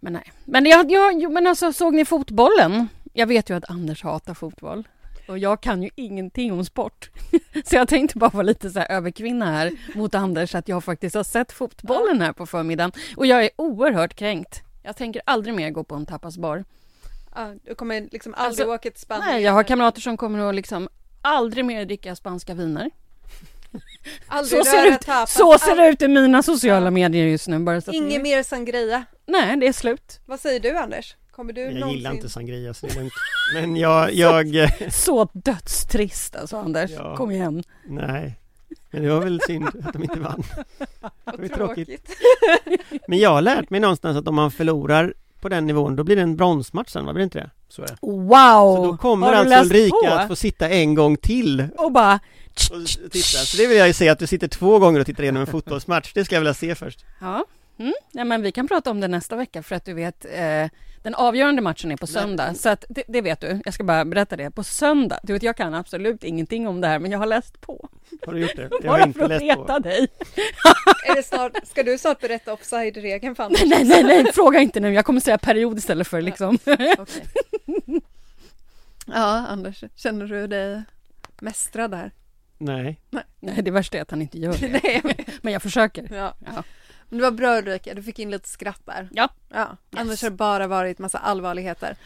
Men 0.00 0.12
nej. 0.12 0.32
Men, 0.44 0.66
jag, 0.66 0.90
jag, 0.90 1.32
men 1.32 1.46
alltså, 1.46 1.72
såg 1.72 1.94
ni 1.94 2.04
fotbollen? 2.04 2.88
Jag 3.12 3.26
vet 3.26 3.50
ju 3.50 3.56
att 3.56 3.70
Anders 3.70 4.02
hatar 4.02 4.34
fotboll. 4.34 4.88
Och 5.28 5.38
jag 5.38 5.60
kan 5.60 5.82
ju 5.82 5.90
ingenting 5.94 6.52
om 6.52 6.64
sport. 6.64 7.10
Så 7.64 7.76
jag 7.76 7.88
tänkte 7.88 8.18
bara 8.18 8.30
vara 8.30 8.42
lite 8.42 8.70
så 8.70 8.78
här 8.78 8.90
överkvinna 8.90 9.46
här 9.46 9.72
mot 9.94 10.14
Anders 10.14 10.54
att 10.54 10.68
jag 10.68 10.84
faktiskt 10.84 11.16
har 11.16 11.24
sett 11.24 11.52
fotbollen 11.52 12.20
här 12.20 12.32
på 12.32 12.46
förmiddagen. 12.46 12.92
Och 13.16 13.26
jag 13.26 13.44
är 13.44 13.50
oerhört 13.56 14.14
kränkt. 14.14 14.63
Jag 14.86 14.96
tänker 14.96 15.22
aldrig 15.26 15.54
mer 15.54 15.70
gå 15.70 15.84
på 15.84 15.94
en 15.94 16.06
tapasbar. 16.06 16.64
Ah, 17.30 17.48
du 17.64 17.74
kommer 17.74 18.08
liksom 18.12 18.34
aldrig 18.34 18.48
alltså, 18.48 18.74
åka 18.74 18.90
till 18.90 19.00
Spanien? 19.00 19.30
Nej, 19.30 19.42
jag 19.42 19.52
har 19.52 19.62
kamrater 19.62 20.00
som 20.00 20.16
kommer 20.16 20.48
att 20.48 20.54
liksom 20.54 20.88
aldrig 21.22 21.64
mer 21.64 21.84
dricka 21.84 22.16
spanska 22.16 22.54
viner. 22.54 22.90
Så 24.44 24.64
ser, 24.64 24.86
ut, 24.86 25.04
så 25.28 25.58
ser 25.58 25.76
det 25.76 25.88
ut 25.88 26.02
i 26.02 26.08
mina 26.08 26.42
sociala 26.42 26.90
medier 26.90 27.26
just 27.26 27.48
nu. 27.48 27.58
Bara 27.58 27.80
så 27.80 27.92
Inget 27.92 28.22
mer 28.22 28.42
sangria? 28.42 29.04
Nej, 29.26 29.56
det 29.56 29.68
är 29.68 29.72
slut. 29.72 30.20
Vad 30.26 30.40
säger 30.40 30.60
du 30.60 30.78
Anders? 30.78 31.16
Kommer 31.30 31.52
du 31.52 31.60
jag 31.60 31.74
någonsin... 31.74 31.96
gillar 31.96 32.12
inte 32.12 32.28
sangria 32.28 32.74
så 32.74 32.86
det 32.86 32.92
är 32.92 32.96
lugnt. 32.96 33.12
Men 33.54 33.76
jag... 33.76 34.12
jag... 34.12 34.70
så 34.92 35.28
dödstrist 35.32 36.36
alltså 36.36 36.56
Anders, 36.56 36.90
ja. 36.90 37.16
kom 37.16 37.30
igen. 37.30 37.62
Nej, 37.84 38.38
men 38.94 39.02
det 39.02 39.10
var 39.10 39.20
väl 39.20 39.40
synd 39.46 39.68
att 39.84 39.92
de 39.92 40.02
inte 40.02 40.20
vann. 40.20 40.42
Det 41.24 41.42
var 41.42 41.48
tråkigt. 41.48 42.10
Men 43.08 43.18
jag 43.18 43.30
har 43.30 43.42
lärt 43.42 43.70
mig 43.70 43.80
någonstans 43.80 44.16
att 44.16 44.28
om 44.28 44.34
man 44.34 44.50
förlorar 44.50 45.14
på 45.40 45.48
den 45.48 45.66
nivån, 45.66 45.96
då 45.96 46.04
blir 46.04 46.16
det 46.16 46.22
en 46.22 46.36
bronsmatch 46.36 46.90
sen, 46.90 47.06
va? 47.06 47.12
Blir 47.12 47.20
det 47.20 47.24
inte 47.24 47.38
det? 47.38 47.50
Så 47.68 47.82
är 47.82 47.86
det. 47.86 47.96
Wow! 48.00 48.76
Så 48.76 48.84
då 48.84 48.96
kommer 48.96 49.32
alltså 49.32 49.60
Ulrika 49.60 49.96
på? 50.08 50.14
att 50.14 50.28
få 50.28 50.36
sitta 50.36 50.68
en 50.68 50.94
gång 50.94 51.16
till 51.16 51.68
och 51.76 51.92
bara 51.92 52.20
och 52.70 53.10
titta. 53.10 53.38
Så 53.38 53.56
det 53.56 53.66
vill 53.66 53.76
jag 53.76 53.86
ju 53.86 53.92
se 53.92 54.08
att 54.08 54.18
du 54.18 54.26
sitter 54.26 54.48
två 54.48 54.78
gånger 54.78 55.00
och 55.00 55.06
tittar 55.06 55.22
igenom 55.22 55.40
en 55.40 55.46
fotbollsmatch. 55.46 56.12
Det 56.14 56.24
ska 56.24 56.34
jag 56.34 56.40
vilja 56.40 56.54
se 56.54 56.74
först. 56.74 57.04
Ja, 57.20 57.44
mm. 57.78 57.94
ja 58.12 58.24
men 58.24 58.42
vi 58.42 58.52
kan 58.52 58.68
prata 58.68 58.90
om 58.90 59.00
det 59.00 59.08
nästa 59.08 59.36
vecka 59.36 59.62
för 59.62 59.74
att 59.76 59.84
du 59.84 59.94
vet 59.94 60.24
eh, 60.24 60.70
den 61.04 61.14
avgörande 61.14 61.62
matchen 61.62 61.92
är 61.92 61.96
på 61.96 62.06
söndag, 62.06 62.46
Nej. 62.46 62.54
så 62.54 62.68
att 62.68 62.84
det, 62.88 63.02
det, 63.08 63.20
vet 63.20 63.40
du. 63.40 63.60
Jag 63.64 63.74
ska 63.74 63.84
bara 63.84 64.04
berätta 64.04 64.36
det. 64.36 64.50
På 64.50 64.64
söndag, 64.64 65.20
du 65.22 65.32
vet 65.32 65.42
jag 65.42 65.56
kan 65.56 65.74
absolut 65.74 66.24
ingenting 66.24 66.68
om 66.68 66.80
det 66.80 66.88
här, 66.88 66.98
men 66.98 67.10
jag 67.10 67.18
har 67.18 67.26
läst 67.26 67.60
på. 67.60 67.88
Har 68.26 68.32
du 68.32 68.40
gjort 68.40 68.56
det? 68.56 68.62
Jag 68.82 68.90
har 68.90 68.98
Bara 68.98 69.06
inte 69.06 69.18
för 69.18 69.30
att 69.52 69.66
på. 69.66 69.78
dig. 69.78 70.08
är 71.06 71.16
det 71.16 71.22
snart, 71.22 71.52
ska 71.66 71.82
du 71.82 71.98
snart 71.98 72.20
berätta 72.20 72.52
offside-regeln 72.52 73.34
för 73.34 73.48
Nej, 73.66 73.84
nej, 73.84 74.04
nej, 74.04 74.32
fråga 74.32 74.60
inte 74.60 74.80
nu. 74.80 74.92
Jag 74.92 75.04
kommer 75.04 75.20
säga 75.20 75.38
period 75.38 75.78
istället 75.78 76.08
för 76.08 76.22
liksom. 76.22 76.58
ja, 79.06 79.46
Anders, 79.48 79.84
känner 79.96 80.26
du 80.26 80.46
dig 80.46 80.82
mästrad 81.40 81.90
där? 81.90 82.10
Nej. 82.58 83.00
Nej. 83.40 83.62
det 83.62 83.70
värsta 83.70 83.98
är 83.98 84.02
att 84.02 84.10
han 84.10 84.22
inte 84.22 84.38
gör 84.38 84.52
det. 84.60 84.80
Nej. 84.82 85.02
Men 85.42 85.52
jag 85.52 85.62
försöker. 85.62 86.08
Ja. 86.14 86.34
ja. 86.46 86.62
Men 87.14 87.18
det 87.18 87.24
var 87.24 87.30
bra 87.30 87.58
Ulrika, 87.58 87.94
du 87.94 88.02
fick 88.02 88.18
in 88.18 88.30
lite 88.30 88.48
skratt 88.48 88.82
där. 88.84 89.08
Ja. 89.12 89.28
ja. 89.48 89.60
Yes. 89.60 90.00
Annars 90.00 90.22
har 90.22 90.30
det 90.30 90.36
bara 90.36 90.66
varit 90.66 90.98
massa 90.98 91.18
allvarligheter. 91.18 91.96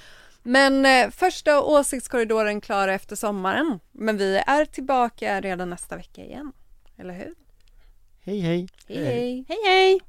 Men 0.42 0.86
eh, 0.86 1.10
första 1.10 1.62
åsiktskorridoren 1.62 2.60
klar 2.60 2.88
efter 2.88 3.16
sommaren. 3.16 3.80
Men 3.92 4.16
vi 4.16 4.42
är 4.46 4.64
tillbaka 4.64 5.40
redan 5.40 5.70
nästa 5.70 5.96
vecka 5.96 6.24
igen. 6.24 6.52
Eller 6.98 7.14
hur? 7.14 7.34
Hej 8.24 8.40
hej! 8.40 8.68
Hej 8.88 9.04
hej! 9.04 9.44
Hej 9.48 9.58
hej! 9.64 10.00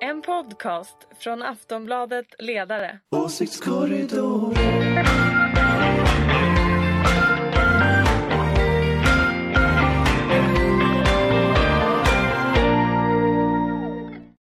En 0.00 0.22
podcast 0.22 0.96
från 1.18 1.42
Aftonbladet 1.42 2.26
Ledare. 2.38 2.98
Åsiktskorridoren 3.10 5.21